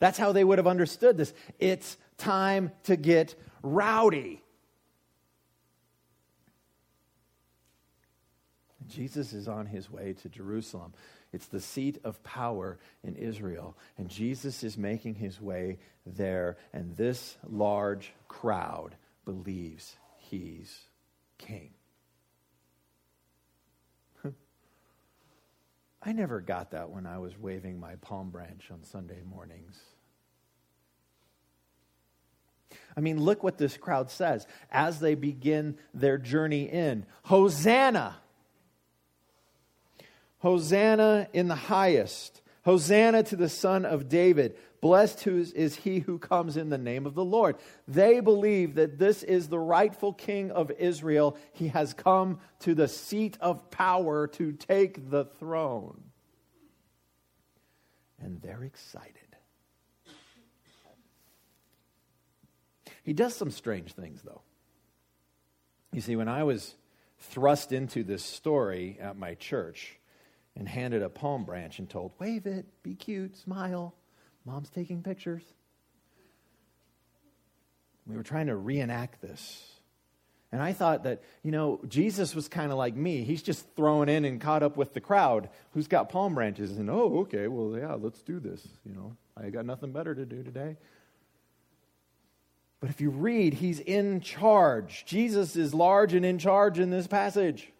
That's 0.00 0.18
how 0.18 0.32
they 0.32 0.42
would 0.42 0.58
have 0.58 0.66
understood 0.66 1.16
this. 1.16 1.32
It's 1.60 1.96
time 2.18 2.72
to 2.84 2.96
get 2.96 3.36
rowdy. 3.62 4.42
Jesus 8.88 9.32
is 9.32 9.48
on 9.48 9.66
his 9.66 9.90
way 9.90 10.14
to 10.22 10.28
Jerusalem. 10.28 10.92
It's 11.32 11.46
the 11.46 11.60
seat 11.60 11.98
of 12.04 12.22
power 12.22 12.78
in 13.02 13.16
Israel. 13.16 13.76
And 13.96 14.08
Jesus 14.08 14.62
is 14.62 14.76
making 14.76 15.14
his 15.14 15.40
way 15.40 15.78
there. 16.04 16.58
And 16.72 16.96
this 16.96 17.36
large 17.48 18.12
crowd 18.28 18.94
believes 19.24 19.96
he's 20.16 20.78
king. 21.46 21.70
I 26.06 26.12
never 26.12 26.40
got 26.40 26.72
that 26.72 26.90
when 26.90 27.06
I 27.06 27.18
was 27.18 27.38
waving 27.38 27.80
my 27.80 27.94
palm 27.96 28.28
branch 28.28 28.70
on 28.70 28.84
Sunday 28.84 29.22
mornings. 29.24 29.80
I 32.96 33.00
mean, 33.00 33.18
look 33.18 33.42
what 33.42 33.56
this 33.56 33.76
crowd 33.76 34.10
says 34.10 34.46
as 34.70 35.00
they 35.00 35.14
begin 35.14 35.78
their 35.94 36.18
journey 36.18 36.64
in 36.64 37.06
Hosanna! 37.24 38.16
Hosanna 40.38 41.28
in 41.32 41.48
the 41.48 41.54
highest. 41.54 42.42
Hosanna 42.66 43.22
to 43.24 43.36
the 43.36 43.48
Son 43.48 43.86
of 43.86 44.10
David. 44.10 44.56
Blessed 44.84 45.26
is 45.26 45.76
he 45.76 46.00
who 46.00 46.18
comes 46.18 46.58
in 46.58 46.68
the 46.68 46.76
name 46.76 47.06
of 47.06 47.14
the 47.14 47.24
Lord. 47.24 47.56
They 47.88 48.20
believe 48.20 48.74
that 48.74 48.98
this 48.98 49.22
is 49.22 49.48
the 49.48 49.58
rightful 49.58 50.12
king 50.12 50.50
of 50.50 50.70
Israel. 50.72 51.38
He 51.54 51.68
has 51.68 51.94
come 51.94 52.38
to 52.60 52.74
the 52.74 52.86
seat 52.86 53.38
of 53.40 53.70
power 53.70 54.26
to 54.26 54.52
take 54.52 55.08
the 55.08 55.24
throne. 55.24 56.02
And 58.20 58.42
they're 58.42 58.62
excited. 58.62 59.14
He 63.04 63.14
does 63.14 63.34
some 63.34 63.52
strange 63.52 63.94
things, 63.94 64.20
though. 64.20 64.42
You 65.92 66.02
see, 66.02 66.14
when 66.14 66.28
I 66.28 66.42
was 66.42 66.74
thrust 67.20 67.72
into 67.72 68.04
this 68.04 68.22
story 68.22 68.98
at 69.00 69.16
my 69.16 69.32
church 69.32 69.98
and 70.54 70.68
handed 70.68 71.02
a 71.02 71.08
palm 71.08 71.46
branch 71.46 71.78
and 71.78 71.88
told, 71.88 72.12
wave 72.18 72.44
it, 72.44 72.66
be 72.82 72.94
cute, 72.94 73.38
smile, 73.38 73.94
Mom's 74.44 74.70
taking 74.70 75.02
pictures. 75.02 75.42
We 78.06 78.16
were 78.16 78.22
trying 78.22 78.48
to 78.48 78.56
reenact 78.56 79.22
this. 79.22 79.70
And 80.52 80.62
I 80.62 80.72
thought 80.72 81.02
that, 81.04 81.22
you 81.42 81.50
know, 81.50 81.80
Jesus 81.88 82.34
was 82.34 82.46
kind 82.46 82.70
of 82.70 82.78
like 82.78 82.94
me. 82.94 83.24
He's 83.24 83.42
just 83.42 83.66
thrown 83.74 84.08
in 84.08 84.24
and 84.24 84.40
caught 84.40 84.62
up 84.62 84.76
with 84.76 84.94
the 84.94 85.00
crowd 85.00 85.48
who's 85.72 85.88
got 85.88 86.10
palm 86.10 86.34
branches. 86.34 86.78
And, 86.78 86.88
oh, 86.88 87.20
okay, 87.20 87.48
well, 87.48 87.76
yeah, 87.76 87.94
let's 87.94 88.22
do 88.22 88.38
this. 88.38 88.64
You 88.86 88.94
know, 88.94 89.16
I 89.36 89.50
got 89.50 89.66
nothing 89.66 89.90
better 89.90 90.14
to 90.14 90.24
do 90.24 90.44
today. 90.44 90.76
But 92.80 92.90
if 92.90 93.00
you 93.00 93.10
read, 93.10 93.54
he's 93.54 93.80
in 93.80 94.20
charge. 94.20 95.04
Jesus 95.06 95.56
is 95.56 95.74
large 95.74 96.14
and 96.14 96.24
in 96.24 96.38
charge 96.38 96.78
in 96.78 96.90
this 96.90 97.06
passage. 97.06 97.72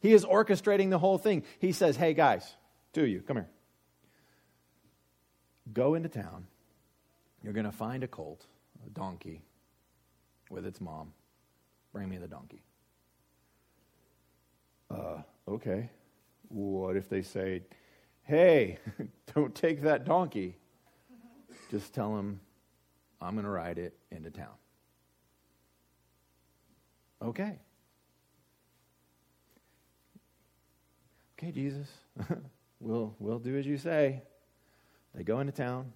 He 0.00 0.12
is 0.12 0.24
orchestrating 0.24 0.90
the 0.90 0.98
whole 0.98 1.18
thing. 1.18 1.42
He 1.58 1.72
says, 1.72 1.96
hey, 1.96 2.14
guys, 2.14 2.48
of 2.94 3.08
you, 3.08 3.22
come 3.22 3.38
here. 3.38 3.48
Go 5.72 5.94
into 5.94 6.08
town. 6.08 6.46
You're 7.42 7.52
going 7.52 7.66
to 7.66 7.72
find 7.72 8.02
a 8.04 8.08
colt, 8.08 8.46
a 8.86 8.90
donkey, 8.90 9.42
with 10.50 10.66
its 10.66 10.80
mom. 10.80 11.12
Bring 11.92 12.08
me 12.08 12.18
the 12.18 12.28
donkey. 12.28 12.62
Uh, 14.90 15.22
okay. 15.48 15.90
What 16.48 16.96
if 16.96 17.08
they 17.08 17.22
say, 17.22 17.62
hey, 18.24 18.78
don't 19.34 19.54
take 19.54 19.82
that 19.82 20.04
donkey? 20.04 20.56
Just 21.70 21.94
tell 21.94 22.14
them, 22.16 22.40
I'm 23.20 23.34
going 23.34 23.44
to 23.44 23.50
ride 23.50 23.78
it 23.78 23.94
into 24.10 24.30
town. 24.30 24.54
Okay. 27.22 27.58
Okay, 31.38 31.52
Jesus. 31.52 31.88
we'll, 32.80 33.14
we'll 33.18 33.38
do 33.38 33.56
as 33.56 33.66
you 33.66 33.78
say. 33.78 34.22
They 35.14 35.22
go 35.22 35.40
into 35.40 35.52
town. 35.52 35.92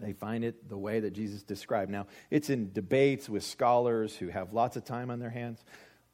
They 0.00 0.12
find 0.12 0.44
it 0.44 0.68
the 0.68 0.78
way 0.78 1.00
that 1.00 1.12
Jesus 1.12 1.42
described. 1.42 1.90
Now, 1.90 2.06
it's 2.30 2.50
in 2.50 2.72
debates 2.72 3.28
with 3.28 3.42
scholars 3.42 4.14
who 4.14 4.28
have 4.28 4.52
lots 4.52 4.76
of 4.76 4.84
time 4.84 5.10
on 5.10 5.18
their 5.18 5.30
hands 5.30 5.64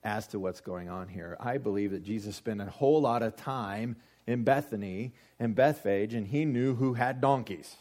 as 0.03 0.27
to 0.29 0.39
what's 0.39 0.61
going 0.61 0.89
on 0.89 1.09
here. 1.09 1.37
I 1.39 1.59
believe 1.59 1.91
that 1.91 2.03
Jesus 2.03 2.35
spent 2.37 2.63
a 2.63 2.67
whole 2.67 3.01
lot 3.03 3.23
of 3.23 3.37
time 3.37 3.97
in 4.27 4.43
Bethany 4.43 5.13
and 5.39 5.55
Bethphage, 5.55 6.15
and 6.15 6.27
he 6.27 6.47
knew 6.47 6.75
who 6.75 6.95
had 6.95 7.21
donkeys. 7.21 7.77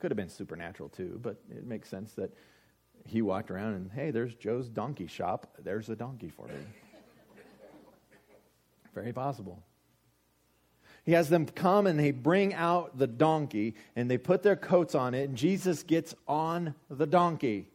Could 0.00 0.10
have 0.10 0.16
been 0.16 0.28
supernatural 0.28 0.88
too, 0.88 1.20
but 1.22 1.40
it 1.48 1.64
makes 1.64 1.88
sense 1.88 2.12
that 2.14 2.34
he 3.06 3.22
walked 3.22 3.50
around 3.50 3.74
and, 3.74 3.92
hey, 3.92 4.10
there's 4.10 4.34
Joe's 4.34 4.68
donkey 4.68 5.06
shop. 5.06 5.56
There's 5.62 5.88
a 5.88 5.96
donkey 5.96 6.30
for 6.30 6.46
me. 6.48 6.54
Very 8.92 9.12
possible. 9.12 9.62
He 11.04 11.12
has 11.12 11.28
them 11.28 11.46
come 11.46 11.86
and 11.86 11.98
they 11.98 12.12
bring 12.12 12.54
out 12.54 12.96
the 12.96 13.06
donkey 13.06 13.74
and 13.96 14.10
they 14.10 14.18
put 14.18 14.42
their 14.42 14.56
coats 14.56 14.94
on 14.94 15.14
it, 15.14 15.28
and 15.28 15.36
Jesus 15.36 15.82
gets 15.82 16.14
on 16.28 16.74
the 16.88 17.06
donkey. 17.06 17.68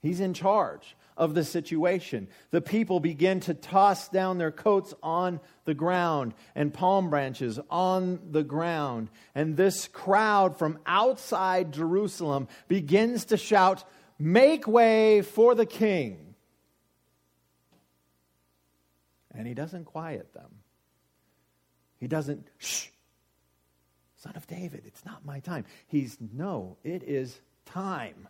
He's 0.00 0.20
in 0.20 0.34
charge 0.34 0.96
of 1.16 1.34
the 1.34 1.44
situation. 1.44 2.28
The 2.50 2.60
people 2.60 3.00
begin 3.00 3.40
to 3.40 3.54
toss 3.54 4.08
down 4.08 4.38
their 4.38 4.52
coats 4.52 4.94
on 5.02 5.40
the 5.64 5.74
ground 5.74 6.34
and 6.54 6.72
palm 6.72 7.10
branches 7.10 7.58
on 7.68 8.20
the 8.30 8.44
ground. 8.44 9.10
And 9.34 9.56
this 9.56 9.88
crowd 9.88 10.56
from 10.56 10.78
outside 10.86 11.72
Jerusalem 11.72 12.46
begins 12.68 13.26
to 13.26 13.36
shout, 13.36 13.84
Make 14.20 14.66
way 14.66 15.22
for 15.22 15.54
the 15.54 15.66
king. 15.66 16.34
And 19.32 19.46
he 19.46 19.54
doesn't 19.54 19.84
quiet 19.84 20.32
them. 20.34 20.50
He 21.98 22.06
doesn't, 22.06 22.46
shh, 22.58 22.88
son 24.16 24.34
of 24.36 24.46
David, 24.46 24.84
it's 24.86 25.04
not 25.04 25.24
my 25.24 25.40
time. 25.40 25.64
He's, 25.86 26.16
no, 26.32 26.76
it 26.84 27.02
is 27.02 27.38
time. 27.66 28.28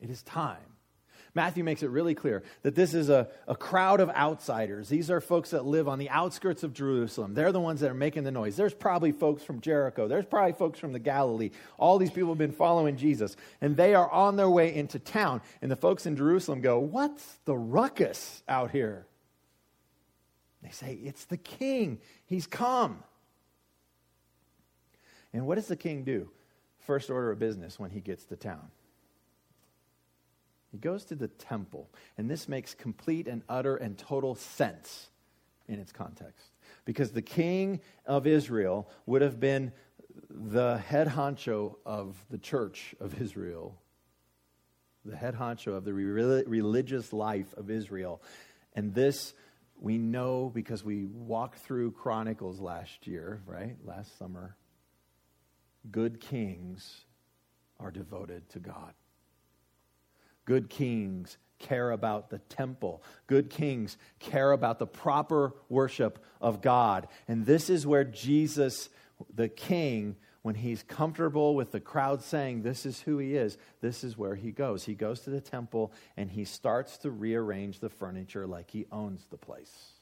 It 0.00 0.10
is 0.10 0.22
time. 0.22 0.58
Matthew 1.34 1.64
makes 1.64 1.82
it 1.82 1.88
really 1.88 2.14
clear 2.14 2.42
that 2.62 2.74
this 2.74 2.92
is 2.92 3.08
a, 3.08 3.28
a 3.48 3.56
crowd 3.56 4.00
of 4.00 4.10
outsiders. 4.10 4.88
These 4.88 5.10
are 5.10 5.20
folks 5.20 5.50
that 5.50 5.64
live 5.64 5.88
on 5.88 5.98
the 5.98 6.10
outskirts 6.10 6.62
of 6.62 6.74
Jerusalem. 6.74 7.32
They're 7.32 7.52
the 7.52 7.60
ones 7.60 7.80
that 7.80 7.90
are 7.90 7.94
making 7.94 8.24
the 8.24 8.30
noise. 8.30 8.54
There's 8.54 8.74
probably 8.74 9.12
folks 9.12 9.42
from 9.42 9.60
Jericho. 9.60 10.08
There's 10.08 10.26
probably 10.26 10.52
folks 10.52 10.78
from 10.78 10.92
the 10.92 10.98
Galilee. 10.98 11.50
All 11.78 11.98
these 11.98 12.10
people 12.10 12.30
have 12.30 12.38
been 12.38 12.52
following 12.52 12.98
Jesus, 12.98 13.34
and 13.62 13.76
they 13.76 13.94
are 13.94 14.10
on 14.10 14.36
their 14.36 14.50
way 14.50 14.74
into 14.74 14.98
town. 14.98 15.40
And 15.62 15.70
the 15.70 15.76
folks 15.76 16.04
in 16.04 16.16
Jerusalem 16.16 16.60
go, 16.60 16.78
What's 16.78 17.38
the 17.46 17.56
ruckus 17.56 18.42
out 18.46 18.70
here? 18.70 19.06
They 20.62 20.70
say, 20.70 20.98
It's 21.02 21.24
the 21.24 21.36
king. 21.36 21.98
He's 22.26 22.46
come. 22.46 23.02
And 25.32 25.46
what 25.46 25.54
does 25.54 25.68
the 25.68 25.76
king 25.76 26.04
do? 26.04 26.30
First 26.80 27.10
order 27.10 27.30
of 27.30 27.38
business 27.38 27.78
when 27.78 27.90
he 27.90 28.00
gets 28.00 28.24
to 28.26 28.36
town. 28.36 28.70
He 30.70 30.78
goes 30.78 31.04
to 31.06 31.14
the 31.14 31.28
temple. 31.28 31.88
And 32.16 32.30
this 32.30 32.48
makes 32.48 32.74
complete 32.74 33.28
and 33.28 33.42
utter 33.48 33.76
and 33.76 33.96
total 33.96 34.34
sense 34.34 35.10
in 35.68 35.78
its 35.78 35.92
context. 35.92 36.50
Because 36.84 37.12
the 37.12 37.22
king 37.22 37.80
of 38.06 38.26
Israel 38.26 38.88
would 39.06 39.22
have 39.22 39.38
been 39.38 39.72
the 40.28 40.78
head 40.78 41.08
honcho 41.08 41.76
of 41.86 42.16
the 42.30 42.38
church 42.38 42.94
of 43.00 43.20
Israel, 43.20 43.78
the 45.04 45.16
head 45.16 45.34
honcho 45.34 45.76
of 45.76 45.84
the 45.84 45.92
religious 45.92 47.12
life 47.12 47.52
of 47.56 47.70
Israel. 47.70 48.22
And 48.74 48.94
this 48.94 49.34
we 49.82 49.98
know 49.98 50.48
because 50.54 50.84
we 50.84 51.06
walked 51.06 51.58
through 51.58 51.90
Chronicles 51.90 52.60
last 52.60 53.08
year, 53.08 53.42
right? 53.46 53.76
Last 53.84 54.16
summer. 54.16 54.56
Good 55.90 56.20
kings 56.20 57.04
are 57.80 57.90
devoted 57.90 58.48
to 58.50 58.60
God. 58.60 58.94
Good 60.44 60.70
kings 60.70 61.36
care 61.58 61.90
about 61.90 62.30
the 62.30 62.38
temple. 62.38 63.02
Good 63.26 63.50
kings 63.50 63.96
care 64.20 64.52
about 64.52 64.78
the 64.78 64.86
proper 64.86 65.54
worship 65.68 66.24
of 66.40 66.62
God. 66.62 67.08
And 67.26 67.44
this 67.44 67.68
is 67.68 67.84
where 67.84 68.04
Jesus, 68.04 68.88
the 69.34 69.48
king, 69.48 70.14
when 70.42 70.56
he's 70.56 70.82
comfortable 70.82 71.54
with 71.54 71.70
the 71.70 71.80
crowd 71.80 72.20
saying 72.22 72.62
this 72.62 72.84
is 72.84 73.00
who 73.00 73.18
he 73.18 73.36
is, 73.36 73.56
this 73.80 74.02
is 74.02 74.18
where 74.18 74.34
he 74.34 74.50
goes. 74.50 74.84
He 74.84 74.94
goes 74.94 75.20
to 75.20 75.30
the 75.30 75.40
temple 75.40 75.92
and 76.16 76.30
he 76.30 76.44
starts 76.44 76.98
to 76.98 77.10
rearrange 77.10 77.78
the 77.78 77.88
furniture 77.88 78.46
like 78.46 78.70
he 78.70 78.86
owns 78.90 79.24
the 79.30 79.36
place. 79.36 79.92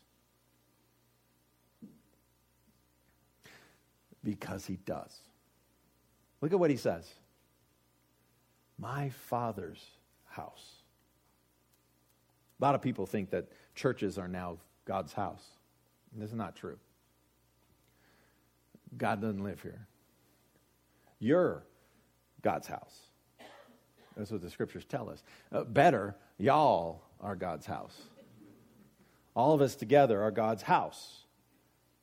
Because 4.25 4.67
he 4.67 4.77
does. 4.77 5.15
Look 6.41 6.53
at 6.53 6.59
what 6.59 6.71
he 6.71 6.77
says 6.77 7.07
My 8.79 9.11
father's 9.11 9.85
house. 10.25 10.77
A 12.59 12.65
lot 12.65 12.75
of 12.75 12.83
people 12.83 13.07
think 13.07 13.31
that 13.31 13.49
churches 13.75 14.17
are 14.19 14.29
now 14.29 14.59
God's 14.87 15.13
house. 15.13 15.45
This 16.15 16.31
is 16.31 16.37
not 16.37 16.57
true. 16.57 16.79
God 18.97 19.21
doesn't 19.21 19.45
live 19.45 19.63
here. 19.63 19.87
You're 21.21 21.63
God's 22.43 22.67
house. 22.67 22.99
That's 24.17 24.31
what 24.31 24.43
the 24.43 24.51
scriptures 24.51 24.85
tell 24.85 25.09
us. 25.09 25.23
Uh, 25.53 25.65
better, 25.65 26.17
y'all 26.39 27.03
are 27.21 27.37
God's 27.37 27.67
house. 27.67 27.97
All 29.37 29.55
of 29.55 29.61
us 29.61 29.77
together 29.77 30.21
are 30.23 30.33
God's 30.33 30.63
house. 30.63 31.25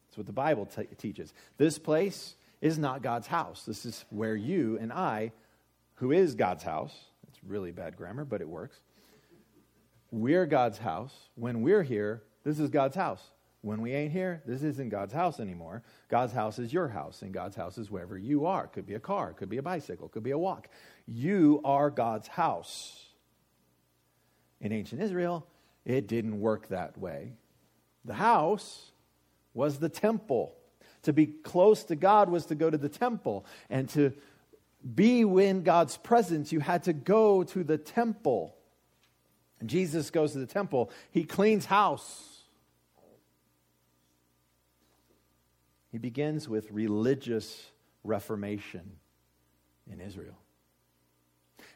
That's 0.07 0.17
what 0.17 0.27
the 0.27 0.33
Bible 0.33 0.67
teaches. 0.97 1.33
This 1.57 1.77
place 1.77 2.35
is 2.61 2.77
not 2.77 3.01
God's 3.01 3.27
house. 3.27 3.63
This 3.65 3.85
is 3.85 4.05
where 4.09 4.35
you 4.35 4.77
and 4.79 4.93
I, 4.93 5.33
who 5.95 6.11
is 6.11 6.35
God's 6.35 6.63
house, 6.63 6.95
it's 7.27 7.39
really 7.43 7.71
bad 7.71 7.97
grammar, 7.97 8.23
but 8.23 8.41
it 8.41 8.47
works. 8.47 8.77
We're 10.11 10.45
God's 10.45 10.77
house. 10.77 11.13
When 11.35 11.61
we're 11.61 11.83
here, 11.83 12.23
this 12.43 12.59
is 12.59 12.69
God's 12.69 12.95
house. 12.95 13.21
When 13.61 13.81
we 13.81 13.93
ain't 13.93 14.11
here, 14.11 14.41
this 14.45 14.63
isn't 14.63 14.89
God's 14.89 15.13
house 15.13 15.39
anymore. 15.39 15.83
God's 16.09 16.31
house 16.31 16.59
is 16.59 16.71
your 16.71 16.87
house, 16.87 17.21
and 17.21 17.33
God's 17.33 17.55
house 17.55 17.77
is 17.77 17.89
wherever 17.89 18.17
you 18.17 18.45
are. 18.45 18.65
It 18.65 18.73
could 18.73 18.85
be 18.85 18.93
a 18.93 18.99
car, 18.99 19.31
it 19.31 19.37
could 19.37 19.49
be 19.49 19.57
a 19.57 19.63
bicycle, 19.63 20.07
it 20.07 20.11
could 20.11 20.23
be 20.23 20.31
a 20.31 20.37
walk. 20.37 20.69
You 21.07 21.61
are 21.65 21.89
God's 21.89 22.27
house. 22.27 23.03
In 24.61 24.71
ancient 24.71 25.01
Israel, 25.01 25.45
it 25.85 26.07
didn't 26.07 26.39
work 26.39 26.67
that 26.69 26.97
way. 26.97 27.33
The 28.05 28.13
house 28.13 28.91
was 29.53 29.79
the 29.79 29.89
temple. 29.89 30.55
To 31.03 31.13
be 31.13 31.25
close 31.25 31.83
to 31.85 31.95
God 31.95 32.29
was 32.29 32.45
to 32.47 32.55
go 32.55 32.69
to 32.69 32.77
the 32.77 32.89
temple. 32.89 33.45
And 33.69 33.89
to 33.89 34.13
be 34.95 35.21
in 35.21 35.63
God's 35.63 35.97
presence, 35.97 36.51
you 36.51 36.59
had 36.59 36.83
to 36.83 36.93
go 36.93 37.43
to 37.43 37.63
the 37.63 37.77
temple. 37.77 38.55
And 39.59 39.69
Jesus 39.69 40.09
goes 40.11 40.33
to 40.33 40.39
the 40.39 40.45
temple, 40.45 40.91
he 41.11 41.23
cleans 41.23 41.65
house. 41.65 42.36
He 45.97 45.99
begins 45.99 46.47
with 46.47 46.69
religious 46.69 47.71
reformation 48.03 48.97
in 49.91 49.99
Israel. 49.99 50.37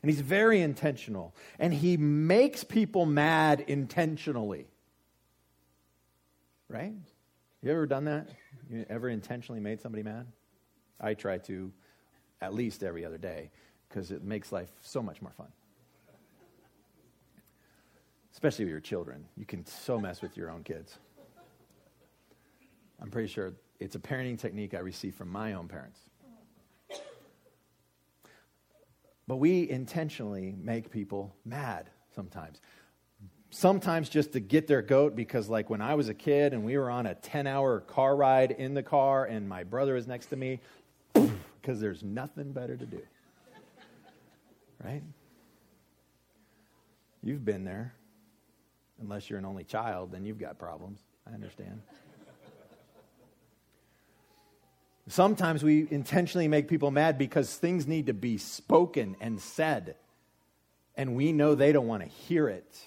And 0.03 0.11
he's 0.11 0.21
very 0.21 0.61
intentional. 0.61 1.33
And 1.57 1.73
he 1.73 1.97
makes 1.97 2.63
people 2.63 3.07
mad 3.07 3.61
intentionally. 3.61 4.67
Right? 6.69 6.93
You 7.63 7.71
ever 7.71 7.87
done 7.87 8.05
that? 8.05 8.29
You 8.69 8.85
ever 8.91 9.09
intentionally 9.09 9.59
made 9.59 9.81
somebody 9.81 10.03
mad? 10.03 10.27
I 10.99 11.15
try 11.15 11.39
to 11.39 11.71
at 12.41 12.53
least 12.53 12.83
every 12.83 13.03
other 13.03 13.17
day 13.17 13.49
because 13.89 14.11
it 14.11 14.23
makes 14.23 14.51
life 14.51 14.69
so 14.83 15.01
much 15.01 15.19
more 15.19 15.31
fun. 15.31 15.51
Especially 18.31 18.65
with 18.65 18.71
your 18.71 18.81
children. 18.81 19.25
You 19.35 19.47
can 19.47 19.65
so 19.65 19.99
mess 19.99 20.21
with 20.21 20.37
your 20.37 20.51
own 20.51 20.61
kids. 20.61 20.99
I'm 23.01 23.09
pretty 23.09 23.27
sure 23.27 23.53
it's 23.81 23.95
a 23.95 23.99
parenting 23.99 24.39
technique 24.39 24.73
I 24.73 24.79
received 24.79 25.17
from 25.17 25.29
my 25.29 25.53
own 25.53 25.67
parents. 25.67 25.99
But 29.27 29.37
we 29.37 29.69
intentionally 29.69 30.55
make 30.61 30.91
people 30.91 31.35
mad 31.45 31.89
sometimes. 32.13 32.61
Sometimes 33.49 34.07
just 34.07 34.33
to 34.33 34.39
get 34.39 34.67
their 34.67 34.81
goat, 34.81 35.15
because, 35.15 35.49
like, 35.49 35.69
when 35.69 35.81
I 35.81 35.95
was 35.95 36.09
a 36.09 36.13
kid 36.13 36.53
and 36.53 36.63
we 36.63 36.77
were 36.77 36.89
on 36.89 37.05
a 37.05 37.15
10 37.15 37.47
hour 37.47 37.81
car 37.81 38.15
ride 38.15 38.51
in 38.51 38.73
the 38.73 38.83
car 38.83 39.25
and 39.25 39.49
my 39.49 39.63
brother 39.63 39.95
is 39.95 40.07
next 40.07 40.27
to 40.27 40.35
me, 40.35 40.59
because 41.13 41.79
there's 41.79 42.03
nothing 42.03 42.51
better 42.51 42.77
to 42.77 42.85
do. 42.85 43.01
Right? 44.83 45.03
You've 47.23 47.43
been 47.43 47.63
there. 47.63 47.93
Unless 49.01 49.29
you're 49.29 49.39
an 49.39 49.45
only 49.45 49.63
child, 49.63 50.11
then 50.11 50.25
you've 50.25 50.39
got 50.39 50.59
problems. 50.59 50.99
I 51.29 51.33
understand. 51.33 51.81
Sometimes 55.11 55.61
we 55.61 55.85
intentionally 55.91 56.47
make 56.47 56.69
people 56.69 56.89
mad 56.89 57.17
because 57.17 57.53
things 57.53 57.85
need 57.85 58.05
to 58.05 58.13
be 58.13 58.37
spoken 58.37 59.17
and 59.19 59.41
said, 59.41 59.95
and 60.95 61.17
we 61.17 61.33
know 61.33 61.53
they 61.53 61.73
don't 61.73 61.87
want 61.87 62.01
to 62.01 62.07
hear 62.07 62.47
it. 62.47 62.79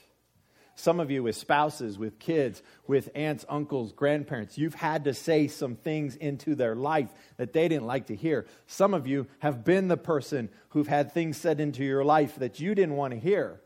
Some 0.74 1.00
of 1.00 1.10
you, 1.10 1.22
with 1.22 1.36
spouses, 1.36 1.98
with 1.98 2.18
kids, 2.18 2.62
with 2.86 3.10
aunts, 3.14 3.44
uncles, 3.46 3.92
grandparents, 3.92 4.56
you've 4.56 4.74
had 4.74 5.04
to 5.04 5.12
say 5.12 5.48
some 5.48 5.76
things 5.76 6.16
into 6.16 6.54
their 6.54 6.74
life 6.74 7.10
that 7.36 7.52
they 7.52 7.68
didn't 7.68 7.86
like 7.86 8.06
to 8.06 8.16
hear. 8.16 8.46
Some 8.66 8.94
of 8.94 9.06
you 9.06 9.26
have 9.40 9.62
been 9.62 9.88
the 9.88 9.98
person 9.98 10.48
who've 10.70 10.88
had 10.88 11.12
things 11.12 11.36
said 11.36 11.60
into 11.60 11.84
your 11.84 12.06
life 12.06 12.36
that 12.36 12.58
you 12.58 12.74
didn't 12.74 12.96
want 12.96 13.12
to 13.12 13.20
hear. 13.20 13.60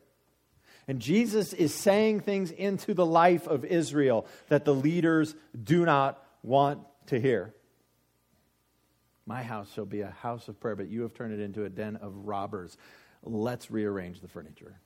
And 0.89 0.99
Jesus 0.99 1.53
is 1.53 1.73
saying 1.73 2.23
things 2.23 2.51
into 2.51 2.93
the 2.93 3.07
life 3.07 3.47
of 3.47 3.65
Israel 3.65 4.27
that 4.49 4.65
the 4.65 4.75
leaders 4.75 5.37
do 5.63 5.85
not 5.85 6.21
want 6.43 6.81
to 7.07 7.21
hear. 7.21 7.55
My 9.29 9.43
house 9.43 9.71
shall 9.75 9.85
be 9.85 10.01
a 10.01 10.11
house 10.11 10.49
of 10.49 10.59
prayer, 10.59 10.75
but 10.75 10.89
you 10.89 11.03
have 11.03 11.13
turned 11.13 11.35
it 11.35 11.41
into 11.41 11.67
a 11.67 11.69
den 11.69 11.97
of 11.97 12.15
robbers. 12.17 12.79
Let's 13.23 13.71
rearrange 13.71 14.23
the 14.23 14.29
furniture. 14.29 14.81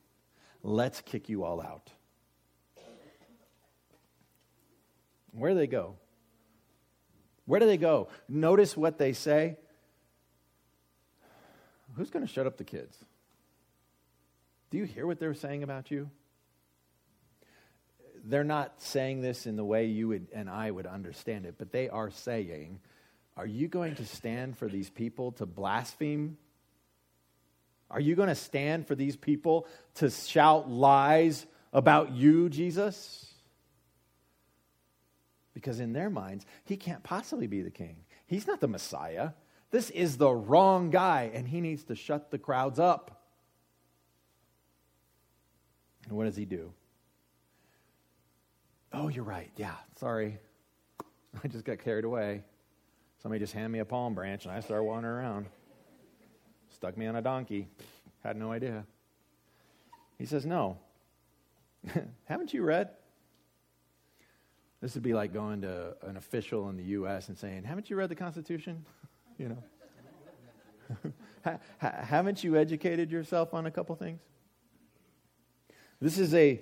Let's 0.65 1.01
kick 1.01 1.29
you 1.29 1.45
all 1.45 1.63
out. 1.63 1.93
Where 5.31 5.53
do 5.53 5.57
they 5.57 5.69
go? 5.69 5.95
Where 7.45 7.61
do 7.61 7.67
they 7.67 7.77
go? 7.77 8.09
Notice 8.29 8.77
what 8.77 8.99
they 8.99 9.13
say. 9.13 9.59
Who's 11.95 12.11
going 12.11 12.27
to 12.27 12.33
shut 12.33 12.45
up 12.45 12.57
the 12.57 12.65
kids? 12.65 12.97
Do 14.71 14.79
you 14.79 14.85
hear 14.85 15.07
what 15.07 15.21
they're 15.21 15.35
saying 15.35 15.63
about 15.63 15.93
you? 15.93 16.11
They're 18.25 18.43
not 18.43 18.83
saying 18.83 19.21
this 19.21 19.47
in 19.47 19.55
the 19.55 19.65
way 19.65 19.87
you 19.87 20.09
would, 20.09 20.27
and 20.35 20.51
I 20.51 20.73
would 20.73 20.87
understand 20.87 21.47
it, 21.47 21.55
but 21.59 21.71
they 21.71 21.89
are 21.89 22.11
saying, 22.11 22.81
are 23.37 23.47
you 23.47 23.69
going 23.69 23.95
to 23.97 24.07
stand 24.07 24.59
for 24.59 24.69
these 24.69 24.91
people 24.91 25.33
to 25.33 25.47
blaspheme? 25.47 26.37
Are 27.91 28.01
you 28.01 28.15
going 28.15 28.29
to 28.29 28.35
stand 28.35 28.87
for 28.87 28.95
these 28.95 29.17
people 29.17 29.67
to 29.97 30.11
shout 30.11 30.71
lies 30.71 31.47
about 31.73 32.13
you, 32.13 32.49
Jesus? 32.49 33.27
Because 35.55 35.81
in 35.81 35.93
their 35.93 36.11
minds, 36.11 36.47
he 36.65 36.77
can't 36.77 37.03
possibly 37.03 37.47
be 37.47 37.63
the 37.63 37.71
king. 37.71 37.97
He's 38.27 38.47
not 38.47 38.61
the 38.61 38.69
Messiah. 38.69 39.31
This 39.71 39.91
is 39.91 40.17
the 40.17 40.31
wrong 40.31 40.91
guy, 40.91 41.31
and 41.35 41.47
he 41.47 41.61
needs 41.61 41.85
to 41.85 41.95
shut 41.95 42.31
the 42.31 42.39
crowds 42.39 42.79
up. 42.79 43.23
And 46.09 46.17
what 46.17 46.25
does 46.25 46.37
he 46.37 46.45
do? 46.45 46.73
Oh, 48.93 49.09
you're 49.09 49.25
right. 49.25 49.51
Yeah, 49.57 49.75
sorry. 49.97 50.39
I 51.45 51.49
just 51.49 51.65
got 51.65 51.79
carried 51.79 52.05
away. 52.05 52.43
Somebody 53.23 53.39
just 53.39 53.53
handed 53.53 53.69
me 53.69 53.79
a 53.79 53.85
palm 53.85 54.15
branch 54.15 54.47
and 54.47 54.53
I 54.53 54.59
started 54.59 54.83
wandering 54.83 55.15
around. 55.15 55.47
Stuck 56.71 56.97
me 56.97 57.07
on 57.07 57.15
a 57.15 57.23
donkey. 57.23 57.69
Had 58.25 58.37
no 58.37 58.51
idea. 58.51 58.85
He 60.19 60.27
says, 60.27 60.45
No. 60.45 60.79
Haven't 62.25 62.53
you 62.53 62.65
read? 62.65 62.91
This 64.81 64.95
would 64.95 65.05
be 65.05 65.15
like 65.15 65.33
going 65.33 65.61
to 65.61 65.95
an 66.03 66.17
official 66.17 66.69
in 66.69 66.77
the 66.77 66.83
U.S. 66.85 67.29
and 67.29 67.39
saying, 67.39 67.63
Haven't 67.63 67.91
you 67.91 67.95
read 67.95 68.09
the 68.09 68.17
Constitution? 68.17 68.85
you 69.39 69.57
know. 71.45 71.59
Haven't 71.79 72.43
you 72.43 72.57
educated 72.57 73.13
yourself 73.13 73.55
on 73.55 73.67
a 73.67 73.71
couple 73.71 73.95
things? 73.95 74.21
This 76.01 76.19
is 76.19 76.35
a 76.35 76.61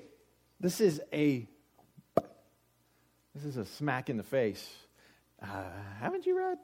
this 0.61 0.83
is 0.83 1.01
a 1.11 1.49
this 3.35 3.45
is 3.45 3.57
a 3.57 3.65
smack 3.65 4.11
in 4.11 4.19
the 4.19 4.23
face 4.23 4.69
uh, 5.43 5.65
haven't 6.01 6.27
you 6.27 6.37
read? 6.37 6.59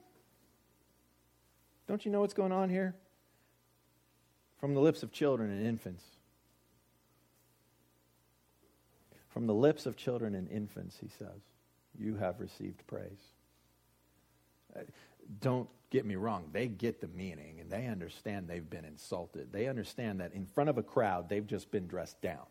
Don't 1.86 2.04
you 2.04 2.10
know 2.10 2.20
what's 2.20 2.34
going 2.34 2.52
on 2.52 2.68
here? 2.68 2.94
From 4.58 4.74
the 4.74 4.80
lips 4.80 5.02
of 5.02 5.12
children 5.12 5.50
and 5.50 5.66
infants. 5.66 6.04
From 9.28 9.46
the 9.46 9.54
lips 9.54 9.86
of 9.86 9.96
children 9.96 10.34
and 10.34 10.48
infants, 10.50 10.96
he 11.00 11.08
says, 11.18 11.42
you 11.98 12.16
have 12.16 12.40
received 12.40 12.86
praise. 12.86 13.20
Uh, 14.74 14.80
don't 15.40 15.68
get 15.90 16.04
me 16.04 16.16
wrong, 16.16 16.48
they 16.52 16.68
get 16.68 17.00
the 17.00 17.08
meaning 17.08 17.58
and 17.60 17.70
they 17.70 17.86
understand 17.86 18.48
they've 18.48 18.68
been 18.68 18.84
insulted. 18.84 19.52
They 19.52 19.68
understand 19.68 20.20
that 20.20 20.32
in 20.32 20.46
front 20.46 20.70
of 20.70 20.78
a 20.78 20.82
crowd, 20.82 21.28
they've 21.28 21.46
just 21.46 21.70
been 21.70 21.86
dressed 21.86 22.20
down. 22.20 22.46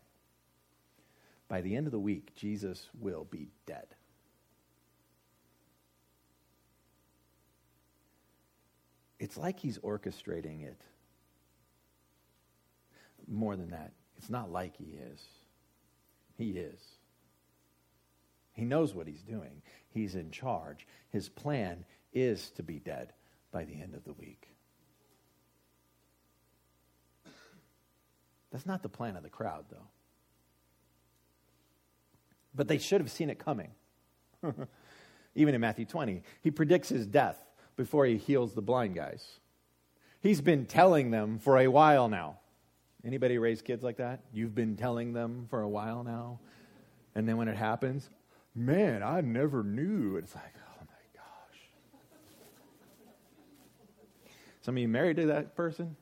By 1.48 1.62
the 1.62 1.76
end 1.76 1.86
of 1.86 1.92
the 1.92 2.00
week, 2.00 2.36
Jesus 2.36 2.88
will 3.00 3.26
be 3.26 3.50
dead. 3.66 3.88
It's 9.26 9.38
like 9.38 9.60
he's 9.60 9.80
orchestrating 9.80 10.62
it. 10.62 10.80
More 13.28 13.56
than 13.56 13.72
that, 13.72 13.92
it's 14.18 14.30
not 14.30 14.52
like 14.52 14.78
he 14.78 15.00
is. 15.12 15.20
He 16.38 16.52
is. 16.52 16.80
He 18.54 18.66
knows 18.66 18.94
what 18.94 19.08
he's 19.08 19.24
doing. 19.24 19.64
He's 19.90 20.14
in 20.14 20.30
charge. 20.30 20.86
His 21.10 21.28
plan 21.28 21.86
is 22.14 22.52
to 22.52 22.62
be 22.62 22.78
dead 22.78 23.14
by 23.52 23.66
the 23.66 23.82
end 23.82 23.96
of 23.96 24.04
the 24.04 24.14
week. 24.14 24.48
That's 28.52 28.68
not 28.68 28.84
the 28.84 28.90
plan 28.90 29.16
of 29.16 29.24
the 29.24 29.30
crowd, 29.30 29.66
though. 29.72 29.88
But 32.54 32.68
they 32.68 32.78
should 32.78 33.02
have 33.02 33.10
seen 33.10 33.32
it 33.32 33.40
coming. 33.40 33.72
Even 35.34 35.56
in 35.56 35.62
Matthew 35.62 35.86
20, 35.86 36.22
he 36.44 36.52
predicts 36.52 36.90
his 36.90 37.08
death 37.08 37.44
before 37.76 38.06
he 38.06 38.18
heals 38.18 38.54
the 38.54 38.62
blind 38.62 38.96
guys. 38.96 39.40
He's 40.22 40.42
been 40.42 40.66
telling 40.66 41.12
them 41.12 41.40
for 41.40 41.58
a 41.58 41.68
while 41.68 42.10
now. 42.10 42.40
Anybody 43.06 43.38
raise 43.38 43.62
kids 43.62 43.84
like 43.84 43.98
that? 43.98 44.22
You've 44.34 44.56
been 44.56 44.76
telling 44.76 45.14
them 45.14 45.46
for 45.50 45.62
a 45.62 45.70
while 45.70 46.04
now. 46.04 46.40
And 47.14 47.30
then 47.30 47.38
when 47.38 47.48
it 47.48 47.56
happens, 47.56 48.10
man, 48.56 49.04
I 49.04 49.22
never 49.22 49.64
knew. 49.64 50.18
It's 50.18 50.34
like, 50.34 50.54
oh 50.58 50.82
my 50.82 51.20
gosh. 51.20 51.60
Some 54.62 54.76
of 54.76 54.82
you 54.82 54.88
married 54.88 55.18
to 55.18 55.28
that 55.28 55.56
person? 55.56 55.96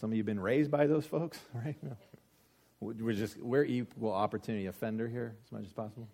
Some 0.00 0.12
of 0.12 0.16
you 0.16 0.24
been 0.24 0.40
raised 0.40 0.70
by 0.70 0.86
those 0.86 1.04
folks, 1.04 1.38
right? 1.54 1.76
We're 2.80 3.12
just 3.12 3.36
we're 3.38 3.64
equal 3.64 4.12
opportunity 4.12 4.64
offender 4.64 5.06
here 5.06 5.36
as 5.44 5.52
much 5.52 5.66
as 5.66 5.72
possible. 5.74 6.08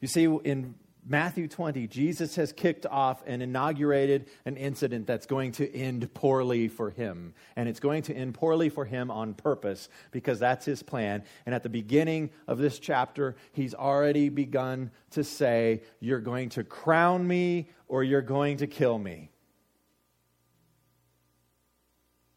You 0.00 0.08
see, 0.08 0.24
in 0.24 0.74
Matthew 1.06 1.48
20, 1.48 1.86
Jesus 1.86 2.36
has 2.36 2.50
kicked 2.50 2.86
off 2.86 3.22
and 3.26 3.42
inaugurated 3.42 4.30
an 4.46 4.56
incident 4.56 5.06
that's 5.06 5.26
going 5.26 5.52
to 5.52 5.70
end 5.74 6.12
poorly 6.14 6.68
for 6.68 6.88
him. 6.88 7.34
And 7.56 7.68
it's 7.68 7.80
going 7.80 8.04
to 8.04 8.14
end 8.14 8.32
poorly 8.32 8.70
for 8.70 8.86
him 8.86 9.10
on 9.10 9.34
purpose 9.34 9.90
because 10.12 10.38
that's 10.38 10.64
his 10.64 10.82
plan. 10.82 11.24
And 11.44 11.54
at 11.54 11.62
the 11.62 11.68
beginning 11.68 12.30
of 12.48 12.56
this 12.56 12.78
chapter, 12.78 13.36
he's 13.52 13.74
already 13.74 14.30
begun 14.30 14.90
to 15.10 15.24
say, 15.24 15.82
You're 16.00 16.20
going 16.20 16.48
to 16.50 16.64
crown 16.64 17.26
me 17.26 17.68
or 17.86 18.02
you're 18.02 18.22
going 18.22 18.58
to 18.58 18.66
kill 18.66 18.98
me. 18.98 19.30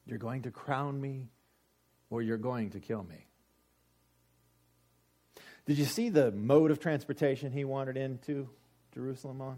You're 0.06 0.20
going 0.20 0.42
to 0.42 0.52
crown 0.52 1.00
me 1.00 1.30
or 2.10 2.22
you're 2.22 2.38
going 2.38 2.72
to 2.72 2.82
kill 2.82 3.04
me. 3.04 3.28
Did 5.66 5.78
you 5.78 5.86
see 5.86 6.10
the 6.10 6.32
mode 6.32 6.72
of 6.72 6.80
transportation 6.80 7.52
he 7.52 7.66
wandered 7.66 7.98
into 7.98 8.50
Jerusalem 8.98 9.42
on? 9.42 9.58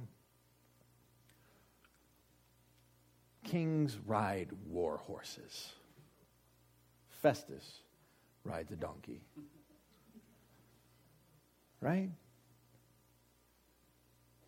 Kings 3.46 3.98
ride 4.06 4.50
war 4.68 4.98
horses. 4.98 5.72
Festus 7.22 7.80
rides 8.44 8.74
a 8.74 8.76
donkey. 8.76 9.22
Right? 11.80 12.10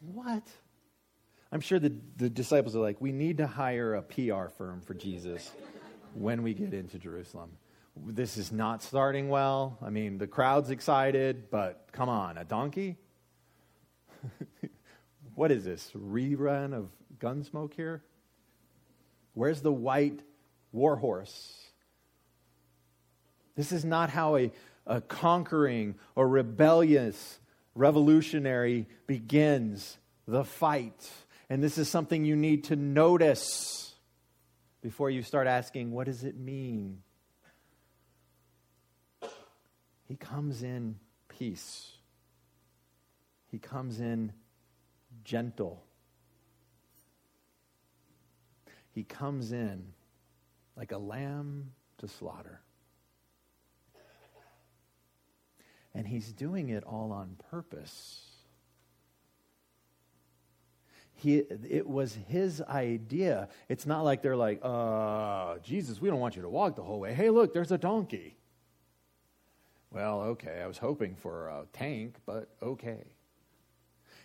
What? 0.01 0.43
I'm 1.53 1.61
sure 1.61 1.79
the, 1.79 1.93
the 2.17 2.29
disciples 2.29 2.75
are 2.75 2.81
like, 2.81 2.99
we 2.99 3.13
need 3.13 3.37
to 3.37 3.47
hire 3.47 3.93
a 3.93 4.01
PR 4.01 4.49
firm 4.57 4.81
for 4.81 4.93
Jesus 4.93 5.51
when 6.15 6.43
we 6.43 6.53
get 6.53 6.73
into 6.73 6.99
Jerusalem. 6.99 7.51
This 7.95 8.35
is 8.35 8.51
not 8.51 8.83
starting 8.83 9.29
well. 9.29 9.77
I 9.81 9.89
mean, 9.89 10.17
the 10.17 10.27
crowd's 10.27 10.69
excited, 10.69 11.49
but 11.49 11.87
come 11.93 12.09
on, 12.09 12.37
a 12.37 12.43
donkey? 12.43 12.97
what 15.41 15.49
is 15.49 15.63
this? 15.63 15.89
Rerun 15.97 16.71
of 16.71 16.91
Gunsmoke 17.17 17.73
here? 17.73 18.03
Where's 19.33 19.61
the 19.61 19.71
white 19.71 20.19
war 20.71 20.97
horse? 20.97 21.59
This 23.55 23.71
is 23.71 23.83
not 23.83 24.11
how 24.11 24.35
a, 24.35 24.51
a 24.85 25.01
conquering 25.01 25.95
or 26.13 26.27
rebellious 26.27 27.39
revolutionary 27.73 28.85
begins 29.07 29.97
the 30.27 30.43
fight. 30.43 31.09
And 31.49 31.63
this 31.63 31.79
is 31.79 31.89
something 31.89 32.23
you 32.23 32.35
need 32.35 32.65
to 32.65 32.75
notice 32.75 33.95
before 34.83 35.09
you 35.09 35.23
start 35.23 35.47
asking, 35.47 35.91
what 35.91 36.05
does 36.05 36.23
it 36.23 36.37
mean? 36.37 37.01
He 40.07 40.17
comes 40.17 40.61
in 40.61 40.97
peace. 41.29 41.93
He 43.49 43.57
comes 43.57 43.99
in 43.99 44.33
gentle. 45.23 45.83
He 48.91 49.03
comes 49.03 49.51
in 49.51 49.93
like 50.75 50.91
a 50.91 50.97
lamb 50.97 51.71
to 51.99 52.07
slaughter. 52.07 52.61
And 55.93 56.07
he's 56.07 56.31
doing 56.31 56.69
it 56.69 56.83
all 56.83 57.11
on 57.11 57.35
purpose. 57.49 58.21
He, 61.13 61.37
it 61.37 61.87
was 61.87 62.17
his 62.27 62.61
idea. 62.61 63.49
It's 63.69 63.85
not 63.85 64.03
like 64.03 64.21
they're 64.21 64.35
like, 64.35 64.59
uh, 64.63 65.59
Jesus, 65.59 66.01
we 66.01 66.09
don't 66.09 66.19
want 66.19 66.35
you 66.35 66.41
to 66.41 66.49
walk 66.49 66.75
the 66.75 66.83
whole 66.83 66.99
way. 66.99 67.13
Hey, 67.13 67.29
look, 67.29 67.53
there's 67.53 67.71
a 67.71 67.77
donkey. 67.77 68.37
Well, 69.91 70.21
okay, 70.21 70.61
I 70.63 70.67
was 70.67 70.77
hoping 70.77 71.15
for 71.15 71.49
a 71.49 71.65
tank, 71.73 72.15
but 72.25 72.49
okay. 72.63 73.03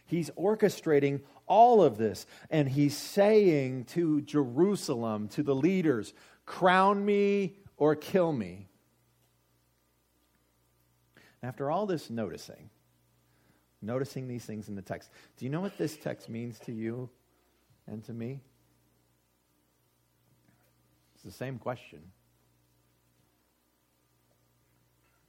He's 0.07 0.31
orchestrating 0.31 1.21
all 1.47 1.83
of 1.83 1.99
this, 1.99 2.27
and 2.51 2.69
he's 2.69 2.97
saying 2.97 3.85
to 3.87 4.21
Jerusalem, 4.23 5.29
to 5.29 5.43
the 5.43 5.55
leaders, 5.55 6.15
crown 6.45 7.05
me 7.05 7.57
or 7.77 7.95
kill 7.95 8.33
me. 8.33 8.69
After 11.43 11.71
all 11.71 11.87
this 11.87 12.09
noticing, 12.09 12.71
noticing 13.83 14.27
these 14.27 14.45
things 14.45 14.69
in 14.69 14.75
the 14.75 14.83
text. 14.83 15.11
Do 15.37 15.45
you 15.45 15.51
know 15.51 15.61
what 15.61 15.77
this 15.77 15.97
text 15.97 16.29
means 16.29 16.59
to 16.61 16.73
you 16.73 17.11
and 17.87 18.03
to 18.05 18.13
me? 18.13 18.41
It's 21.15 21.25
the 21.25 21.31
same 21.31 21.59
question. 21.59 22.01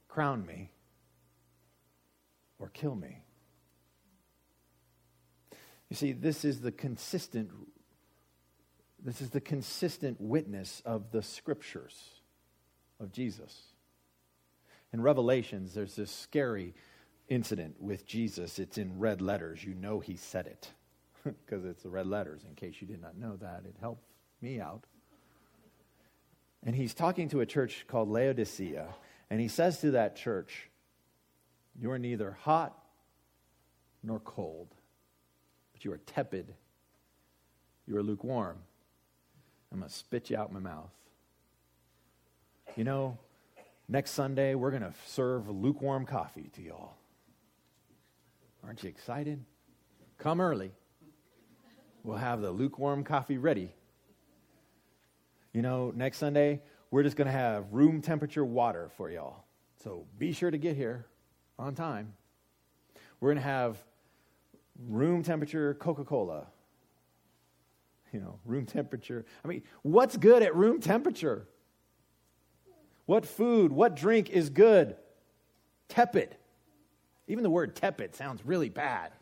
Crown 0.08 0.44
me 0.46 0.70
or 2.58 2.68
kill 2.68 2.94
me. 2.94 3.22
You 5.88 5.96
see, 5.96 6.12
this 6.12 6.44
is 6.44 6.60
the 6.60 6.72
consistent 6.72 7.50
this 9.00 9.20
is 9.20 9.30
the 9.30 9.40
consistent 9.40 10.20
witness 10.20 10.82
of 10.84 11.12
the 11.12 11.22
scriptures 11.22 11.96
of 12.98 13.12
Jesus. 13.12 13.56
In 14.92 15.00
Revelations, 15.00 15.72
there's 15.74 15.94
this 15.94 16.10
scary 16.10 16.74
incident 17.28 17.76
with 17.80 18.06
Jesus. 18.06 18.58
It's 18.58 18.78
in 18.78 18.98
red 18.98 19.20
letters. 19.20 19.62
You 19.62 19.74
know 19.74 20.00
he 20.00 20.16
said 20.16 20.46
it 20.46 20.72
because 21.24 21.64
it's 21.64 21.82
the 21.82 21.90
red 21.90 22.06
letters. 22.06 22.42
In 22.48 22.54
case 22.54 22.76
you 22.80 22.88
did 22.88 23.00
not 23.00 23.16
know 23.16 23.36
that, 23.36 23.62
it 23.66 23.76
helped 23.80 24.02
me 24.40 24.60
out. 24.60 24.84
And 26.64 26.74
he's 26.74 26.94
talking 26.94 27.28
to 27.28 27.40
a 27.40 27.46
church 27.46 27.84
called 27.86 28.08
Laodicea, 28.08 28.88
and 29.30 29.40
he 29.40 29.48
says 29.48 29.80
to 29.80 29.92
that 29.92 30.16
church, 30.16 30.68
You 31.80 31.92
are 31.92 31.98
neither 31.98 32.32
hot 32.32 32.76
nor 34.02 34.18
cold, 34.18 34.74
but 35.78 35.84
you 35.84 35.92
are 35.92 35.98
tepid. 35.98 36.54
You 37.86 37.96
are 37.98 38.02
lukewarm. 38.02 38.58
I'm 39.70 39.78
going 39.78 39.88
to 39.88 39.94
spit 39.94 40.28
you 40.28 40.36
out 40.36 40.52
my 40.52 40.58
mouth. 40.58 40.90
You 42.74 42.82
know, 42.82 43.16
next 43.88 44.10
Sunday, 44.10 44.56
we're 44.56 44.72
going 44.72 44.82
to 44.82 44.92
serve 45.06 45.48
lukewarm 45.48 46.04
coffee 46.04 46.50
to 46.54 46.62
y'all. 46.62 46.94
Aren't 48.64 48.82
you 48.82 48.88
excited? 48.88 49.44
Come 50.18 50.40
early. 50.40 50.72
We'll 52.02 52.16
have 52.16 52.40
the 52.40 52.50
lukewarm 52.50 53.04
coffee 53.04 53.38
ready. 53.38 53.72
You 55.52 55.62
know, 55.62 55.92
next 55.94 56.18
Sunday, 56.18 56.60
we're 56.90 57.04
just 57.04 57.16
going 57.16 57.26
to 57.26 57.32
have 57.32 57.66
room 57.70 58.02
temperature 58.02 58.44
water 58.44 58.90
for 58.96 59.12
y'all. 59.12 59.44
So 59.84 60.06
be 60.18 60.32
sure 60.32 60.50
to 60.50 60.58
get 60.58 60.74
here 60.74 61.06
on 61.56 61.76
time. 61.76 62.14
We're 63.20 63.28
going 63.28 63.42
to 63.42 63.48
have 63.48 63.76
room 64.86 65.22
temperature 65.22 65.74
Coca 65.74 66.04
Cola. 66.04 66.46
You 68.12 68.20
know, 68.20 68.38
room 68.44 68.64
temperature. 68.64 69.26
I 69.44 69.48
mean, 69.48 69.62
what's 69.82 70.16
good 70.16 70.42
at 70.42 70.54
room 70.54 70.80
temperature? 70.80 71.46
What 73.06 73.26
food, 73.26 73.72
what 73.72 73.96
drink 73.96 74.30
is 74.30 74.50
good? 74.50 74.96
Tepid. 75.88 76.36
Even 77.26 77.42
the 77.42 77.50
word 77.50 77.76
tepid 77.76 78.14
sounds 78.14 78.44
really 78.44 78.68
bad. 78.70 79.12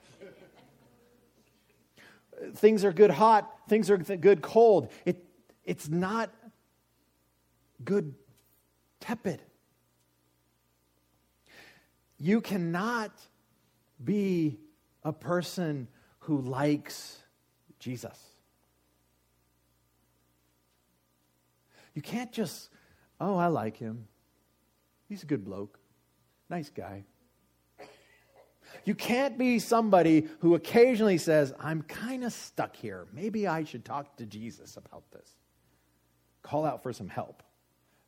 things 2.54 2.84
are 2.84 2.92
good 2.92 3.10
hot, 3.10 3.50
things 3.68 3.90
are 3.90 3.96
good 3.96 4.42
cold. 4.42 4.90
It, 5.04 5.24
it's 5.64 5.88
not 5.88 6.30
good 7.84 8.14
tepid. 9.00 9.42
You 12.18 12.40
cannot 12.40 13.12
be 14.02 14.58
a 15.06 15.12
person 15.12 15.86
who 16.18 16.40
likes 16.40 17.22
Jesus. 17.78 18.20
You 21.94 22.02
can't 22.02 22.32
just, 22.32 22.70
oh, 23.20 23.36
I 23.36 23.46
like 23.46 23.76
him. 23.76 24.08
He's 25.08 25.22
a 25.22 25.26
good 25.26 25.44
bloke, 25.44 25.78
nice 26.50 26.70
guy. 26.70 27.04
You 28.84 28.96
can't 28.96 29.38
be 29.38 29.60
somebody 29.60 30.26
who 30.40 30.56
occasionally 30.56 31.18
says, 31.18 31.54
I'm 31.60 31.82
kind 31.82 32.24
of 32.24 32.32
stuck 32.32 32.74
here. 32.74 33.06
Maybe 33.12 33.46
I 33.46 33.62
should 33.62 33.84
talk 33.84 34.16
to 34.16 34.26
Jesus 34.26 34.76
about 34.76 35.04
this. 35.12 35.36
Call 36.42 36.64
out 36.64 36.82
for 36.82 36.92
some 36.92 37.08
help. 37.08 37.44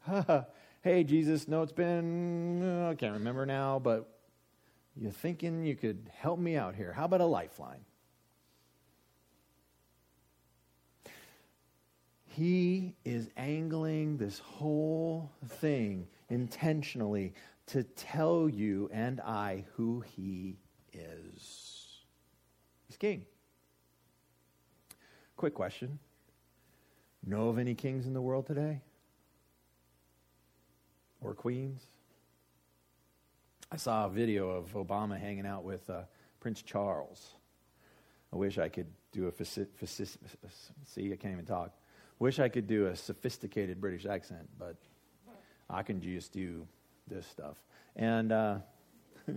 hey, 0.82 1.04
Jesus, 1.04 1.46
no, 1.46 1.62
it's 1.62 1.72
been, 1.72 2.62
uh, 2.62 2.90
I 2.90 2.96
can't 2.96 3.14
remember 3.14 3.46
now, 3.46 3.78
but 3.78 4.17
you're 5.00 5.12
thinking 5.12 5.64
you 5.64 5.76
could 5.76 6.10
help 6.14 6.38
me 6.38 6.56
out 6.56 6.74
here. 6.74 6.92
How 6.92 7.04
about 7.04 7.20
a 7.20 7.26
lifeline? 7.26 7.84
He 12.24 12.94
is 13.04 13.28
angling 13.36 14.16
this 14.16 14.38
whole 14.38 15.32
thing 15.46 16.06
intentionally 16.28 17.34
to 17.66 17.82
tell 17.82 18.48
you 18.48 18.88
and 18.92 19.20
I 19.20 19.64
who 19.74 20.00
he 20.16 20.56
is. 20.92 22.04
He's 22.86 22.96
king. 22.96 23.26
Quick 25.36 25.54
question 25.54 25.98
Know 27.24 27.48
of 27.48 27.58
any 27.58 27.74
kings 27.74 28.06
in 28.06 28.14
the 28.14 28.22
world 28.22 28.46
today? 28.46 28.80
Or 31.20 31.34
queens? 31.34 31.82
I 33.70 33.76
saw 33.76 34.06
a 34.06 34.08
video 34.08 34.50
of 34.50 34.72
Obama 34.72 35.18
hanging 35.18 35.46
out 35.46 35.62
with 35.62 35.88
uh, 35.90 36.02
Prince 36.40 36.62
Charles. 36.62 37.34
I 38.32 38.36
wish 38.36 38.58
I 38.58 38.68
could 38.68 38.86
do 39.12 39.26
a 39.26 39.32
faci- 39.32 39.66
faci- 39.82 40.16
see. 40.86 41.12
I 41.12 41.16
can't 41.16 41.34
even 41.34 41.44
talk. 41.44 41.72
Wish 42.18 42.38
I 42.38 42.48
could 42.48 42.66
do 42.66 42.86
a 42.86 42.96
sophisticated 42.96 43.80
British 43.80 44.06
accent, 44.06 44.48
but 44.58 44.76
I 45.68 45.82
can 45.82 46.00
just 46.00 46.32
do 46.32 46.66
this 47.06 47.26
stuff 47.26 47.56
and 47.98 48.32
uh, 48.32 48.58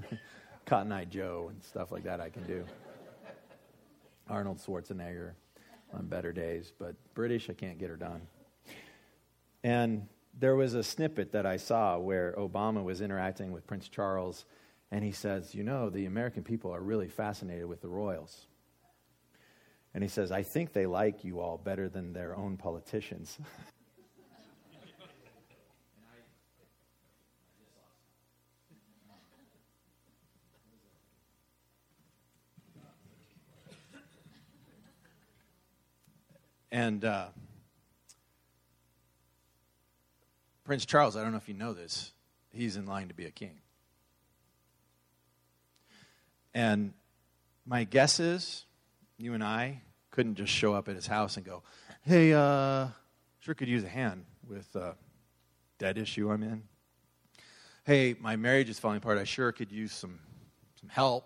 Cotton 0.66 0.92
Eye 0.92 1.06
Joe 1.06 1.48
and 1.50 1.62
stuff 1.64 1.92
like 1.92 2.04
that. 2.04 2.22
I 2.22 2.30
can 2.30 2.44
do 2.44 2.64
Arnold 4.30 4.60
Schwarzenegger 4.60 5.32
on 5.94 6.06
better 6.08 6.32
days, 6.32 6.72
but 6.80 6.96
British 7.16 7.50
I 7.50 7.54
can't 7.54 7.78
get 7.78 7.90
her 7.90 7.98
done. 7.98 8.22
And 9.64 10.08
there 10.38 10.56
was 10.56 10.74
a 10.74 10.84
snippet 10.84 11.32
that 11.34 11.46
I 11.46 11.58
saw 11.58 11.98
where 12.00 12.34
Obama 12.38 12.84
was 12.84 13.02
interacting 13.02 13.52
with 13.52 13.68
Prince 13.68 13.90
Charles, 13.90 14.46
and 14.90 15.04
he 15.04 15.12
says, 15.12 15.54
You 15.54 15.64
know, 15.64 15.90
the 15.90 16.06
American 16.06 16.44
people 16.44 16.74
are 16.74 16.82
really 16.82 17.08
fascinated 17.08 17.66
with 17.66 17.82
the 17.82 17.90
royals. 17.90 18.48
And 19.94 20.04
he 20.04 20.08
says, 20.10 20.32
I 20.32 20.44
think 20.44 20.72
they 20.72 20.86
like 20.86 21.26
you 21.26 21.42
all 21.42 21.58
better 21.58 21.90
than 21.90 22.14
their 22.14 22.36
own 22.36 22.56
politicians. 22.56 23.38
and 36.72 37.04
uh, 37.04 37.28
Prince 40.72 40.86
Charles, 40.86 41.18
I 41.18 41.22
don't 41.22 41.32
know 41.32 41.38
if 41.38 41.50
you 41.50 41.54
know 41.54 41.74
this, 41.74 42.14
he's 42.54 42.78
in 42.78 42.86
line 42.86 43.10
to 43.10 43.14
be 43.14 43.26
a 43.26 43.30
king. 43.30 43.60
And 46.54 46.94
my 47.66 47.84
guess 47.84 48.22
is 48.22 48.64
you 49.18 49.34
and 49.34 49.44
I 49.44 49.82
couldn't 50.12 50.36
just 50.36 50.54
show 50.54 50.74
up 50.74 50.88
at 50.88 50.96
his 50.96 51.08
house 51.08 51.36
and 51.36 51.46
go, 51.46 51.64
hey, 52.04 52.32
uh, 52.32 52.88
sure 53.42 53.54
could 53.54 53.68
use 53.68 53.84
a 53.84 53.90
hand 53.90 54.24
with 54.48 54.74
a 54.78 54.96
debt 55.78 55.98
issue 55.98 56.32
I'm 56.32 56.42
in. 56.42 56.64
Hey, 57.84 58.16
my 58.18 58.38
marriage 58.38 58.70
is 58.70 58.80
falling 58.80 59.00
apart. 59.00 59.18
I 59.18 59.26
sure 59.26 59.52
could 59.52 59.74
use 59.74 59.92
some, 59.92 60.20
some 60.80 60.88
help. 60.88 61.26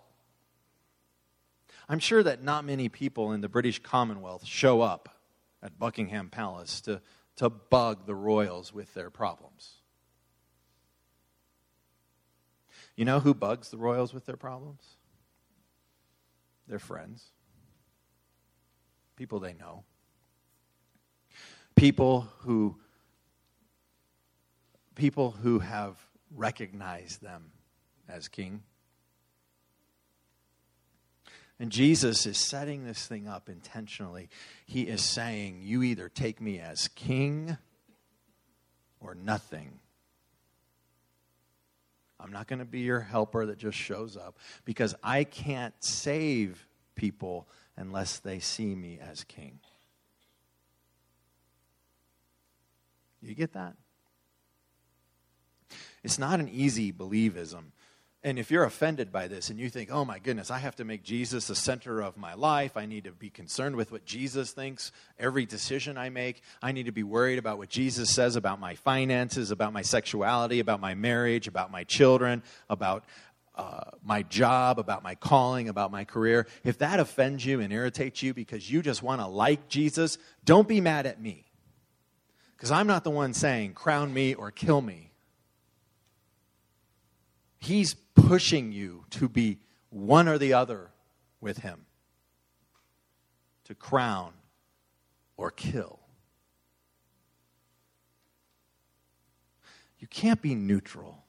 I'm 1.88 2.00
sure 2.00 2.24
that 2.24 2.44
not 2.44 2.66
many 2.66 2.90
people 2.90 3.32
in 3.32 3.42
the 3.42 3.50
British 3.50 3.78
Commonwealth 3.78 4.44
show 4.44 4.82
up 4.82 5.20
at 5.62 5.78
Buckingham 5.78 6.32
Palace 6.32 6.82
to, 6.82 7.00
to 7.38 7.50
bug 7.50 8.06
the 8.06 8.16
royals 8.16 8.74
with 8.74 8.94
their 8.94 9.10
problems. 9.10 9.76
You 12.96 13.06
know 13.06 13.20
who 13.20 13.34
bugs 13.34 13.70
the 13.70 13.78
royals 13.78 14.14
with 14.14 14.26
their 14.26 14.38
problems? 14.38 14.98
Their 16.68 16.80
friends 16.80 17.32
people 19.16 19.40
they 19.40 19.54
know, 19.54 19.84
people 21.76 22.28
who 22.40 22.78
people 24.96 25.32
who 25.32 25.60
have 25.60 25.98
recognized 26.34 27.22
them 27.22 27.52
as 28.08 28.28
king. 28.28 28.64
And 31.60 31.72
Jesus 31.72 32.26
is 32.26 32.38
setting 32.38 32.86
this 32.86 33.08
thing 33.08 33.28
up 33.28 33.48
intentionally. 33.48 34.30
He 34.66 34.82
is 34.84 35.02
saying, 35.02 35.62
You 35.62 35.84
either 35.84 36.10
take 36.10 36.42
me 36.42 36.60
as 36.60 36.90
king 36.90 37.58
or 39.00 39.16
nothing. 39.16 39.80
I'm 42.20 42.32
not 42.32 42.48
going 42.48 42.60
to 42.60 42.66
be 42.66 42.80
your 42.80 43.02
helper 43.02 43.46
that 43.46 43.58
just 43.58 43.78
shows 43.78 44.18
up 44.18 44.38
because 44.66 44.96
I 45.04 45.24
can't 45.24 45.74
save 45.80 46.66
people 46.96 47.48
unless 47.78 48.20
they 48.20 48.40
see 48.40 48.74
me 48.74 49.00
as 49.02 49.24
king. 49.24 49.60
You 53.22 53.34
get 53.34 53.54
that? 53.54 53.76
It's 56.04 56.20
not 56.20 56.40
an 56.40 56.50
easy 56.50 56.94
believism. 56.94 57.72
And 58.26 58.40
if 58.40 58.50
you're 58.50 58.64
offended 58.64 59.12
by 59.12 59.28
this 59.28 59.52
and 59.52 59.60
you 59.60 59.70
think, 59.70 59.92
oh 59.92 60.04
my 60.04 60.18
goodness, 60.18 60.50
I 60.50 60.58
have 60.58 60.76
to 60.78 60.84
make 60.84 61.04
Jesus 61.04 61.46
the 61.46 61.54
center 61.54 62.02
of 62.02 62.18
my 62.18 62.34
life, 62.34 62.76
I 62.76 62.88
need 62.88 63.04
to 63.04 63.12
be 63.12 63.30
concerned 63.30 63.76
with 63.76 63.92
what 63.92 64.04
Jesus 64.04 64.52
thinks 64.52 64.92
every 65.20 65.46
decision 65.46 65.96
I 65.96 66.10
make, 66.10 66.42
I 66.60 66.72
need 66.72 66.88
to 66.88 66.92
be 66.92 67.04
worried 67.04 67.38
about 67.38 67.60
what 67.60 67.70
Jesus 67.70 68.10
says 68.10 68.36
about 68.36 68.60
my 68.60 68.74
finances, 68.74 69.52
about 69.52 69.74
my 69.74 69.84
sexuality, 69.84 70.60
about 70.60 70.80
my 70.80 70.96
marriage, 70.96 71.48
about 71.48 71.72
my 71.72 71.84
children, 71.84 72.42
about 72.68 73.06
uh, 73.54 73.92
my 74.04 74.24
job, 74.24 74.80
about 74.80 75.04
my 75.04 75.14
calling, 75.14 75.70
about 75.70 75.92
my 75.92 76.04
career, 76.04 76.48
if 76.64 76.80
that 76.80 77.00
offends 77.00 77.46
you 77.46 77.60
and 77.60 77.72
irritates 77.72 78.24
you 78.24 78.34
because 78.34 78.72
you 78.72 78.82
just 78.82 79.04
want 79.04 79.22
to 79.22 79.28
like 79.28 79.70
Jesus, 79.70 80.18
don't 80.44 80.68
be 80.68 80.82
mad 80.82 81.06
at 81.06 81.22
me. 81.22 81.46
Because 82.58 82.72
I'm 82.72 82.88
not 82.88 83.04
the 83.04 83.12
one 83.12 83.36
saying, 83.36 83.74
crown 83.74 84.12
me 84.12 84.34
or 84.34 84.50
kill 84.50 84.82
me. 84.82 85.05
He's 87.58 87.94
pushing 87.94 88.72
you 88.72 89.06
to 89.12 89.28
be 89.28 89.60
one 89.90 90.28
or 90.28 90.38
the 90.38 90.54
other 90.54 90.92
with 91.42 91.60
Him, 91.60 91.86
to 93.66 93.76
crown 93.76 94.34
or 95.38 95.52
kill. 95.52 96.00
You 100.00 100.08
can't 100.08 100.42
be 100.42 100.54
neutral. 100.56 101.24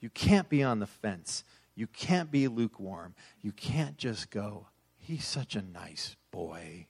You 0.00 0.10
can't 0.10 0.48
be 0.48 0.62
on 0.62 0.80
the 0.80 0.86
fence. 0.86 1.44
You 1.74 1.86
can't 1.86 2.30
be 2.30 2.48
lukewarm. 2.48 3.14
You 3.42 3.52
can't 3.52 3.96
just 3.96 4.30
go, 4.30 4.66
he's 4.98 5.26
such 5.26 5.56
a 5.56 5.62
nice 5.62 6.16
boy. 6.30 6.86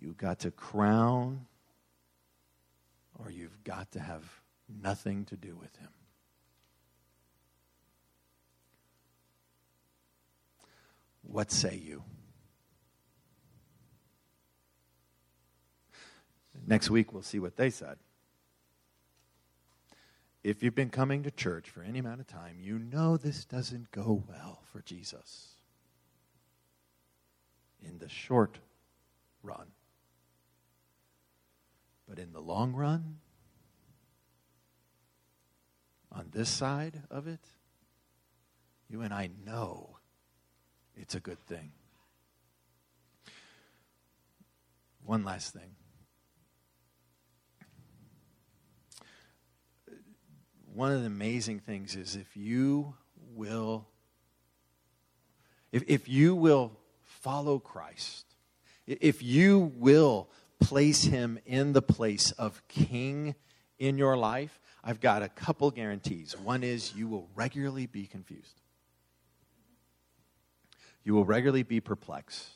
You've 0.00 0.16
got 0.16 0.40
to 0.40 0.50
crown, 0.50 1.46
or 3.18 3.30
you've 3.30 3.64
got 3.64 3.92
to 3.92 4.00
have 4.00 4.37
nothing 4.68 5.24
to 5.26 5.36
do 5.36 5.56
with 5.56 5.74
him. 5.76 5.88
What 11.22 11.50
say 11.50 11.76
you? 11.76 12.02
Next 16.66 16.90
week, 16.90 17.12
we'll 17.12 17.22
see 17.22 17.38
what 17.38 17.56
they 17.56 17.70
said 17.70 17.98
if 20.48 20.62
you've 20.62 20.74
been 20.74 20.90
coming 20.90 21.22
to 21.24 21.30
church 21.30 21.68
for 21.68 21.82
any 21.82 21.98
amount 21.98 22.20
of 22.20 22.26
time, 22.26 22.56
you 22.58 22.78
know 22.78 23.16
this 23.16 23.44
doesn't 23.44 23.90
go 23.90 24.24
well 24.28 24.62
for 24.72 24.80
Jesus 24.82 25.56
in 27.82 27.98
the 27.98 28.08
short 28.08 28.58
run. 29.42 29.66
But 32.08 32.18
in 32.18 32.32
the 32.32 32.40
long 32.40 32.72
run, 32.72 33.18
on 36.18 36.26
this 36.32 36.48
side 36.48 37.00
of 37.10 37.28
it, 37.28 37.40
you 38.90 39.02
and 39.02 39.14
I 39.14 39.30
know 39.46 39.98
it's 40.96 41.14
a 41.14 41.20
good 41.20 41.38
thing. 41.46 41.70
One 45.04 45.24
last 45.24 45.52
thing. 45.52 45.76
one 50.74 50.92
of 50.92 51.00
the 51.00 51.08
amazing 51.08 51.58
things 51.58 51.96
is 51.96 52.14
if 52.14 52.36
you 52.36 52.94
will 53.34 53.88
if, 55.72 55.82
if 55.88 56.08
you 56.08 56.36
will 56.36 56.70
follow 57.02 57.58
Christ, 57.58 58.26
if 58.86 59.20
you 59.20 59.72
will 59.76 60.28
place 60.60 61.02
him 61.02 61.40
in 61.44 61.72
the 61.72 61.82
place 61.82 62.30
of 62.32 62.62
king 62.68 63.34
in 63.78 63.98
your 63.98 64.16
life, 64.16 64.60
I've 64.82 65.00
got 65.00 65.22
a 65.22 65.28
couple 65.28 65.70
guarantees. 65.70 66.36
One 66.38 66.62
is 66.62 66.94
you 66.94 67.08
will 67.08 67.28
regularly 67.34 67.86
be 67.86 68.06
confused. 68.06 68.60
You 71.04 71.14
will 71.14 71.24
regularly 71.24 71.62
be 71.62 71.80
perplexed. 71.80 72.48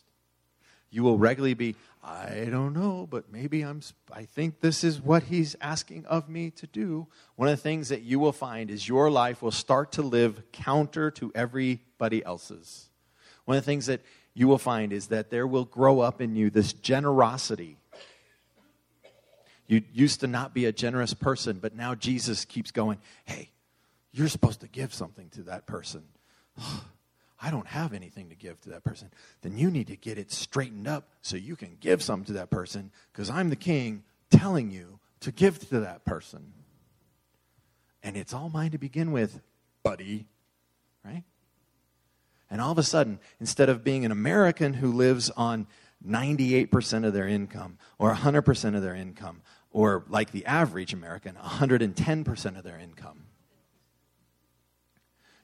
You 0.90 1.02
will 1.02 1.16
regularly 1.16 1.54
be, 1.54 1.74
I 2.04 2.48
don't 2.50 2.74
know, 2.74 3.06
but 3.10 3.32
maybe 3.32 3.62
I'm, 3.62 3.80
I 4.12 4.24
think 4.26 4.60
this 4.60 4.84
is 4.84 5.00
what 5.00 5.22
he's 5.22 5.56
asking 5.60 6.04
of 6.04 6.28
me 6.28 6.50
to 6.50 6.66
do. 6.66 7.06
One 7.36 7.48
of 7.48 7.56
the 7.56 7.62
things 7.62 7.88
that 7.88 8.02
you 8.02 8.18
will 8.18 8.32
find 8.32 8.70
is 8.70 8.86
your 8.86 9.10
life 9.10 9.40
will 9.40 9.52
start 9.52 9.92
to 9.92 10.02
live 10.02 10.42
counter 10.52 11.10
to 11.12 11.32
everybody 11.34 12.22
else's. 12.22 12.90
One 13.46 13.56
of 13.56 13.64
the 13.64 13.66
things 13.66 13.86
that 13.86 14.02
you 14.34 14.48
will 14.48 14.58
find 14.58 14.92
is 14.92 15.06
that 15.06 15.30
there 15.30 15.46
will 15.46 15.64
grow 15.64 16.00
up 16.00 16.20
in 16.20 16.36
you 16.36 16.50
this 16.50 16.74
generosity 16.74 17.78
You 19.72 19.82
used 19.94 20.20
to 20.20 20.26
not 20.26 20.52
be 20.52 20.66
a 20.66 20.72
generous 20.72 21.14
person, 21.14 21.58
but 21.58 21.74
now 21.74 21.94
Jesus 21.94 22.44
keeps 22.44 22.70
going, 22.70 22.98
hey, 23.24 23.48
you're 24.12 24.28
supposed 24.28 24.60
to 24.60 24.68
give 24.68 24.92
something 24.92 25.30
to 25.30 25.44
that 25.44 25.66
person. 25.66 26.02
I 27.40 27.50
don't 27.50 27.66
have 27.66 27.94
anything 27.94 28.28
to 28.28 28.34
give 28.34 28.60
to 28.60 28.68
that 28.68 28.84
person. 28.84 29.08
Then 29.40 29.56
you 29.56 29.70
need 29.70 29.86
to 29.86 29.96
get 29.96 30.18
it 30.18 30.30
straightened 30.30 30.86
up 30.86 31.08
so 31.22 31.38
you 31.38 31.56
can 31.56 31.78
give 31.80 32.02
something 32.02 32.26
to 32.26 32.32
that 32.34 32.50
person 32.50 32.90
because 33.14 33.30
I'm 33.30 33.48
the 33.48 33.56
king 33.56 34.04
telling 34.30 34.70
you 34.70 35.00
to 35.20 35.32
give 35.32 35.58
to 35.70 35.80
that 35.80 36.04
person. 36.04 36.52
And 38.02 38.14
it's 38.14 38.34
all 38.34 38.50
mine 38.50 38.72
to 38.72 38.78
begin 38.78 39.10
with, 39.10 39.40
buddy. 39.82 40.26
Right? 41.02 41.24
And 42.50 42.60
all 42.60 42.72
of 42.72 42.78
a 42.78 42.82
sudden, 42.82 43.20
instead 43.40 43.70
of 43.70 43.82
being 43.82 44.04
an 44.04 44.12
American 44.12 44.74
who 44.74 44.92
lives 44.92 45.30
on 45.30 45.66
98% 46.06 47.06
of 47.06 47.12
their 47.12 47.26
income 47.28 47.78
or 47.98 48.12
100% 48.12 48.76
of 48.76 48.82
their 48.82 48.94
income, 48.94 49.40
or 49.72 50.04
like 50.08 50.30
the 50.30 50.46
average 50.46 50.92
American, 50.92 51.34
110% 51.34 52.58
of 52.58 52.64
their 52.64 52.78
income, 52.78 53.24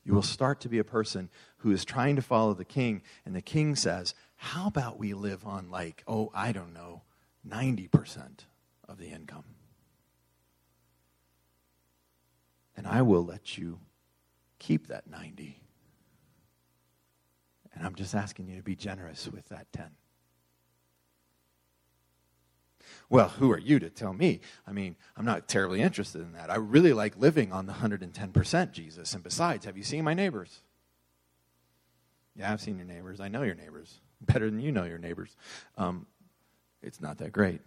you 0.04 0.14
will 0.14 0.22
start 0.22 0.60
to 0.60 0.68
be 0.68 0.78
a 0.78 0.84
person 0.84 1.28
who 1.58 1.70
is 1.70 1.84
trying 1.84 2.16
to 2.16 2.22
follow 2.22 2.54
the 2.54 2.64
king. 2.64 3.02
And 3.26 3.34
the 3.34 3.42
king 3.42 3.76
says, 3.76 4.14
How 4.36 4.68
about 4.68 4.98
we 4.98 5.12
live 5.12 5.44
on, 5.44 5.70
like, 5.70 6.02
oh, 6.06 6.30
I 6.34 6.52
don't 6.52 6.72
know, 6.72 7.02
90% 7.46 8.44
of 8.88 8.98
the 8.98 9.08
income? 9.08 9.44
And 12.76 12.86
I 12.86 13.02
will 13.02 13.24
let 13.24 13.58
you 13.58 13.80
keep 14.58 14.86
that 14.86 15.10
90 15.10 15.60
and 17.78 17.86
I'm 17.86 17.94
just 17.94 18.14
asking 18.14 18.48
you 18.48 18.56
to 18.56 18.62
be 18.62 18.74
generous 18.74 19.28
with 19.28 19.48
that 19.50 19.72
10. 19.72 19.86
Well, 23.10 23.28
who 23.30 23.50
are 23.52 23.58
you 23.58 23.78
to 23.78 23.88
tell 23.88 24.12
me? 24.12 24.40
I 24.66 24.72
mean, 24.72 24.96
I'm 25.16 25.24
not 25.24 25.48
terribly 25.48 25.80
interested 25.80 26.20
in 26.20 26.32
that. 26.32 26.50
I 26.50 26.56
really 26.56 26.92
like 26.92 27.16
living 27.16 27.52
on 27.52 27.66
the 27.66 27.72
110%, 27.72 28.72
Jesus. 28.72 29.14
And 29.14 29.22
besides, 29.22 29.64
have 29.64 29.78
you 29.78 29.82
seen 29.82 30.04
my 30.04 30.14
neighbors? 30.14 30.60
Yeah, 32.36 32.52
I've 32.52 32.60
seen 32.60 32.76
your 32.76 32.86
neighbors. 32.86 33.20
I 33.20 33.28
know 33.28 33.42
your 33.42 33.54
neighbors 33.54 34.00
better 34.20 34.50
than 34.50 34.60
you 34.60 34.72
know 34.72 34.84
your 34.84 34.98
neighbors. 34.98 35.36
Um, 35.76 36.06
it's 36.82 37.00
not 37.00 37.18
that 37.18 37.32
great. 37.32 37.60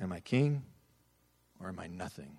Am 0.00 0.12
I 0.12 0.20
king 0.20 0.62
or 1.60 1.68
am 1.68 1.78
I 1.78 1.86
nothing? 1.86 2.38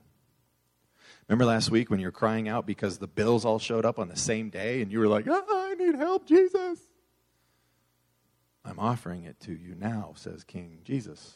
Remember 1.27 1.45
last 1.45 1.71
week 1.71 1.89
when 1.89 1.99
you 1.99 2.07
were 2.07 2.11
crying 2.11 2.47
out 2.47 2.65
because 2.65 2.97
the 2.97 3.07
bills 3.07 3.45
all 3.45 3.59
showed 3.59 3.85
up 3.85 3.99
on 3.99 4.07
the 4.07 4.17
same 4.17 4.49
day 4.49 4.81
and 4.81 4.91
you 4.91 4.99
were 4.99 5.07
like, 5.07 5.25
oh, 5.29 5.67
I 5.71 5.75
need 5.75 5.95
help, 5.95 6.25
Jesus? 6.25 6.79
I'm 8.67 8.79
offering 8.79 9.23
it 9.23 9.39
to 9.41 9.53
you 9.53 9.75
now, 9.79 10.13
says 10.15 10.43
King 10.43 10.79
Jesus. 10.83 11.35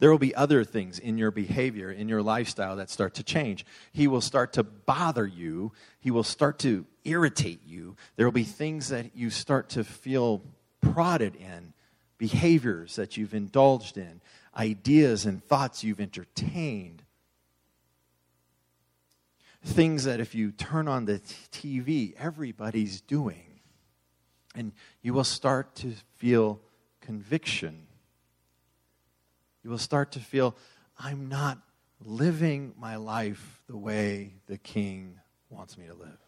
There 0.00 0.10
will 0.10 0.18
be 0.18 0.34
other 0.34 0.64
things 0.64 0.98
in 0.98 1.18
your 1.18 1.30
behavior, 1.30 1.90
in 1.90 2.08
your 2.08 2.22
lifestyle 2.22 2.76
that 2.76 2.90
start 2.90 3.14
to 3.14 3.22
change. 3.22 3.64
He 3.92 4.06
will 4.06 4.20
start 4.20 4.54
to 4.54 4.62
bother 4.62 5.26
you. 5.26 5.72
He 6.00 6.10
will 6.10 6.24
start 6.24 6.58
to 6.60 6.84
irritate 7.04 7.64
you. 7.66 7.96
There 8.16 8.26
will 8.26 8.32
be 8.32 8.44
things 8.44 8.88
that 8.88 9.16
you 9.16 9.30
start 9.30 9.70
to 9.70 9.84
feel 9.84 10.42
prodded 10.80 11.36
in, 11.36 11.72
behaviors 12.18 12.96
that 12.96 13.16
you've 13.16 13.34
indulged 13.34 13.96
in, 13.96 14.20
ideas 14.56 15.26
and 15.26 15.42
thoughts 15.42 15.84
you've 15.84 16.00
entertained 16.00 17.02
things 19.64 20.04
that 20.04 20.20
if 20.20 20.34
you 20.34 20.52
turn 20.52 20.88
on 20.88 21.04
the 21.04 21.20
TV, 21.52 22.14
everybody's 22.16 23.00
doing. 23.00 23.57
And 24.58 24.72
you 25.02 25.14
will 25.14 25.22
start 25.22 25.76
to 25.76 25.92
feel 26.16 26.60
conviction. 27.00 27.86
You 29.62 29.70
will 29.70 29.78
start 29.78 30.10
to 30.12 30.18
feel, 30.18 30.56
I'm 30.98 31.28
not 31.28 31.60
living 32.04 32.74
my 32.76 32.96
life 32.96 33.62
the 33.68 33.76
way 33.76 34.32
the 34.48 34.58
king 34.58 35.20
wants 35.48 35.78
me 35.78 35.86
to 35.86 35.94
live. 35.94 36.18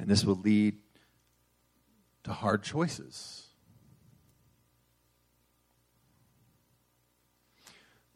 And 0.00 0.08
this 0.08 0.24
will 0.24 0.34
lead 0.34 0.78
to 2.24 2.32
hard 2.32 2.64
choices. 2.64 3.46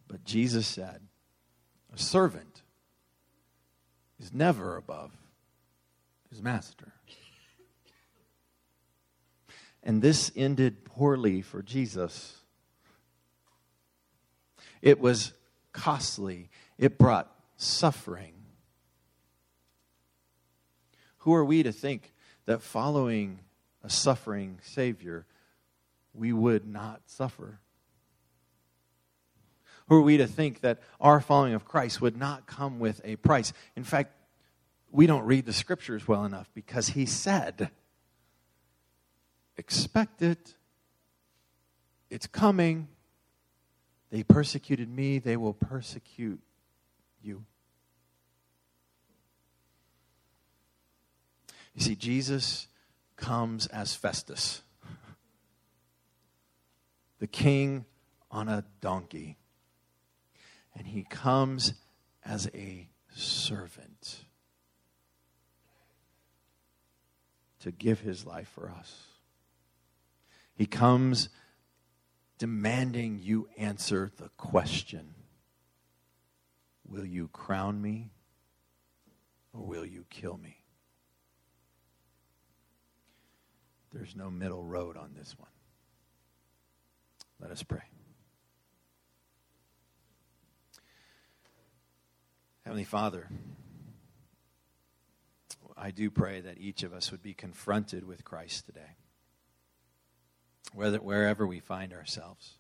But 0.08 0.24
Jesus 0.24 0.66
said, 0.66 1.00
a 1.92 1.98
servant 1.98 2.62
is 4.18 4.34
never 4.34 4.76
above 4.76 5.12
his 6.28 6.42
master. 6.42 6.93
And 9.84 10.00
this 10.00 10.32
ended 10.34 10.84
poorly 10.86 11.42
for 11.42 11.62
Jesus. 11.62 12.38
It 14.80 14.98
was 14.98 15.34
costly, 15.72 16.48
it 16.78 16.98
brought 16.98 17.30
suffering. 17.56 18.34
Who 21.18 21.34
are 21.34 21.44
we 21.44 21.62
to 21.62 21.72
think 21.72 22.14
that 22.46 22.62
following 22.62 23.40
a 23.82 23.90
suffering 23.90 24.58
Savior, 24.62 25.26
we 26.14 26.32
would 26.32 26.66
not 26.66 27.02
suffer? 27.06 27.60
Who 29.88 29.96
are 29.96 30.02
we 30.02 30.16
to 30.16 30.26
think 30.26 30.62
that 30.62 30.80
our 30.98 31.20
following 31.20 31.52
of 31.52 31.66
Christ 31.66 32.00
would 32.00 32.16
not 32.16 32.46
come 32.46 32.78
with 32.78 33.02
a 33.04 33.16
price? 33.16 33.52
In 33.76 33.84
fact, 33.84 34.12
we 34.90 35.06
don't 35.06 35.24
read 35.24 35.44
the 35.44 35.52
scriptures 35.52 36.08
well 36.08 36.24
enough 36.24 36.48
because 36.54 36.88
he 36.88 37.04
said, 37.04 37.70
Expect 39.56 40.22
it. 40.22 40.54
It's 42.10 42.26
coming. 42.26 42.88
They 44.10 44.22
persecuted 44.22 44.88
me, 44.88 45.18
they 45.18 45.36
will 45.36 45.54
persecute 45.54 46.40
you. 47.20 47.44
You 51.74 51.82
see, 51.82 51.96
Jesus 51.96 52.68
comes 53.16 53.66
as 53.66 53.94
Festus, 53.94 54.62
the 57.18 57.26
king 57.26 57.86
on 58.30 58.48
a 58.48 58.64
donkey 58.80 59.38
and 60.76 60.86
he 60.86 61.04
comes 61.04 61.74
as 62.24 62.48
a 62.54 62.88
servant 63.14 64.24
to 67.60 67.70
give 67.70 68.00
his 68.00 68.26
life 68.26 68.48
for 68.48 68.70
us. 68.70 69.13
He 70.54 70.66
comes 70.66 71.28
demanding 72.38 73.18
you 73.22 73.48
answer 73.56 74.10
the 74.16 74.28
question 74.36 75.14
Will 76.86 77.06
you 77.06 77.28
crown 77.28 77.80
me 77.80 78.12
or 79.52 79.62
will 79.62 79.86
you 79.86 80.04
kill 80.10 80.36
me? 80.36 80.64
There's 83.92 84.14
no 84.14 84.30
middle 84.30 84.62
road 84.64 84.96
on 84.96 85.14
this 85.16 85.34
one. 85.38 85.48
Let 87.40 87.50
us 87.50 87.62
pray. 87.62 87.82
Heavenly 92.64 92.84
Father, 92.84 93.28
I 95.76 95.90
do 95.90 96.10
pray 96.10 96.40
that 96.40 96.58
each 96.58 96.82
of 96.82 96.92
us 96.92 97.10
would 97.10 97.22
be 97.22 97.34
confronted 97.34 98.04
with 98.04 98.24
Christ 98.24 98.66
today, 98.66 98.96
whether, 100.72 100.98
wherever 100.98 101.46
we 101.46 101.60
find 101.60 101.92
ourselves, 101.92 102.54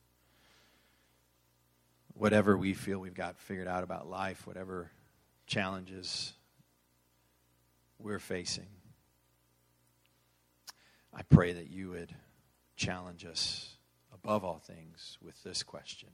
whatever 2.14 2.56
we 2.56 2.74
feel 2.74 2.98
we've 2.98 3.14
got 3.14 3.38
figured 3.38 3.68
out 3.68 3.82
about 3.82 4.08
life, 4.08 4.46
whatever 4.46 4.90
challenges 5.46 6.32
we're 7.98 8.18
facing. 8.18 8.68
I 11.12 11.22
pray 11.22 11.52
that 11.52 11.70
you 11.70 11.90
would 11.90 12.14
challenge 12.76 13.24
us 13.24 13.76
above 14.12 14.44
all 14.44 14.58
things 14.58 15.18
with 15.22 15.42
this 15.42 15.62
question 15.62 16.10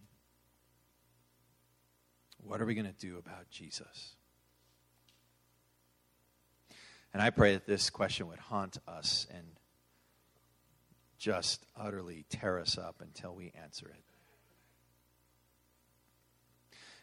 what 2.45 2.61
are 2.61 2.67
we 2.67 2.75
going 2.75 2.87
to 2.87 2.93
do 2.93 3.19
about 3.19 3.51
Jesus? 3.51 4.17
And 7.13 7.23
I 7.23 7.31
pray 7.31 7.55
that 7.55 7.67
this 7.67 7.91
question 7.91 8.29
would 8.29 8.39
haunt 8.39 8.79
us 8.87 9.27
and 9.35 9.45
just 11.21 11.67
utterly 11.77 12.25
tear 12.31 12.59
us 12.59 12.79
up 12.79 12.97
until 13.03 13.35
we 13.35 13.53
answer 13.63 13.87
it. 13.87 14.03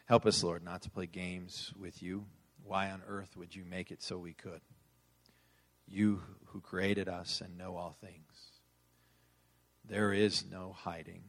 Help 0.06 0.26
us, 0.26 0.42
Lord, 0.42 0.64
not 0.64 0.82
to 0.82 0.90
play 0.90 1.06
games 1.06 1.72
with 1.78 2.02
you. 2.02 2.24
Why 2.64 2.90
on 2.90 3.02
earth 3.06 3.36
would 3.36 3.54
you 3.54 3.64
make 3.64 3.92
it 3.92 4.02
so 4.02 4.18
we 4.18 4.32
could? 4.32 4.60
You 5.86 6.20
who 6.46 6.60
created 6.60 7.08
us 7.08 7.40
and 7.40 7.56
know 7.56 7.76
all 7.76 7.96
things. 8.00 8.58
There 9.88 10.12
is 10.12 10.44
no 10.50 10.74
hiding 10.76 11.22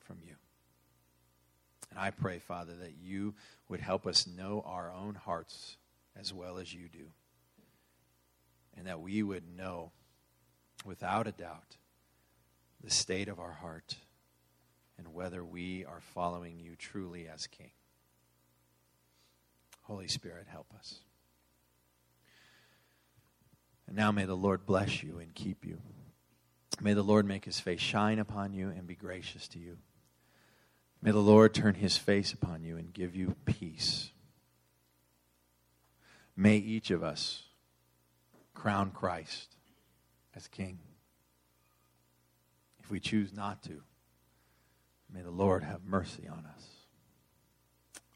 from 0.00 0.18
you. 0.22 0.34
And 1.90 1.98
I 1.98 2.10
pray, 2.10 2.38
Father, 2.38 2.74
that 2.74 2.96
you 3.00 3.34
would 3.68 3.80
help 3.80 4.06
us 4.06 4.26
know 4.26 4.62
our 4.66 4.92
own 4.92 5.14
hearts 5.14 5.78
as 6.14 6.34
well 6.34 6.58
as 6.58 6.72
you 6.72 6.88
do. 6.88 7.06
And 8.76 8.86
that 8.86 9.00
we 9.00 9.22
would 9.22 9.44
know 9.56 9.92
without 10.84 11.26
a 11.26 11.32
doubt 11.32 11.76
the 12.82 12.90
state 12.90 13.28
of 13.28 13.38
our 13.38 13.52
heart 13.52 13.96
and 14.98 15.12
whether 15.12 15.44
we 15.44 15.84
are 15.84 16.00
following 16.14 16.58
you 16.58 16.76
truly 16.76 17.28
as 17.28 17.46
King. 17.46 17.70
Holy 19.82 20.08
Spirit, 20.08 20.46
help 20.48 20.66
us. 20.76 21.00
And 23.86 23.96
now 23.96 24.10
may 24.10 24.24
the 24.24 24.36
Lord 24.36 24.66
bless 24.66 25.02
you 25.02 25.18
and 25.18 25.34
keep 25.34 25.64
you. 25.64 25.78
May 26.80 26.92
the 26.92 27.02
Lord 27.02 27.26
make 27.26 27.44
his 27.44 27.60
face 27.60 27.80
shine 27.80 28.18
upon 28.18 28.52
you 28.52 28.68
and 28.68 28.86
be 28.86 28.96
gracious 28.96 29.48
to 29.48 29.58
you. 29.58 29.78
May 31.00 31.12
the 31.12 31.18
Lord 31.18 31.54
turn 31.54 31.74
his 31.74 31.96
face 31.96 32.32
upon 32.32 32.62
you 32.62 32.76
and 32.76 32.92
give 32.92 33.14
you 33.14 33.36
peace. 33.44 34.10
May 36.36 36.56
each 36.56 36.90
of 36.90 37.02
us 37.02 37.44
crown 38.54 38.90
Christ 38.90 39.54
as 40.34 40.48
King. 40.48 40.78
If 42.86 42.92
we 42.92 43.00
choose 43.00 43.32
not 43.32 43.64
to, 43.64 43.82
may 45.12 45.20
the 45.20 45.30
Lord 45.32 45.64
have 45.64 45.82
mercy 45.82 46.28
on 46.28 46.46
us. 46.54 46.64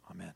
Amen. 0.09 0.33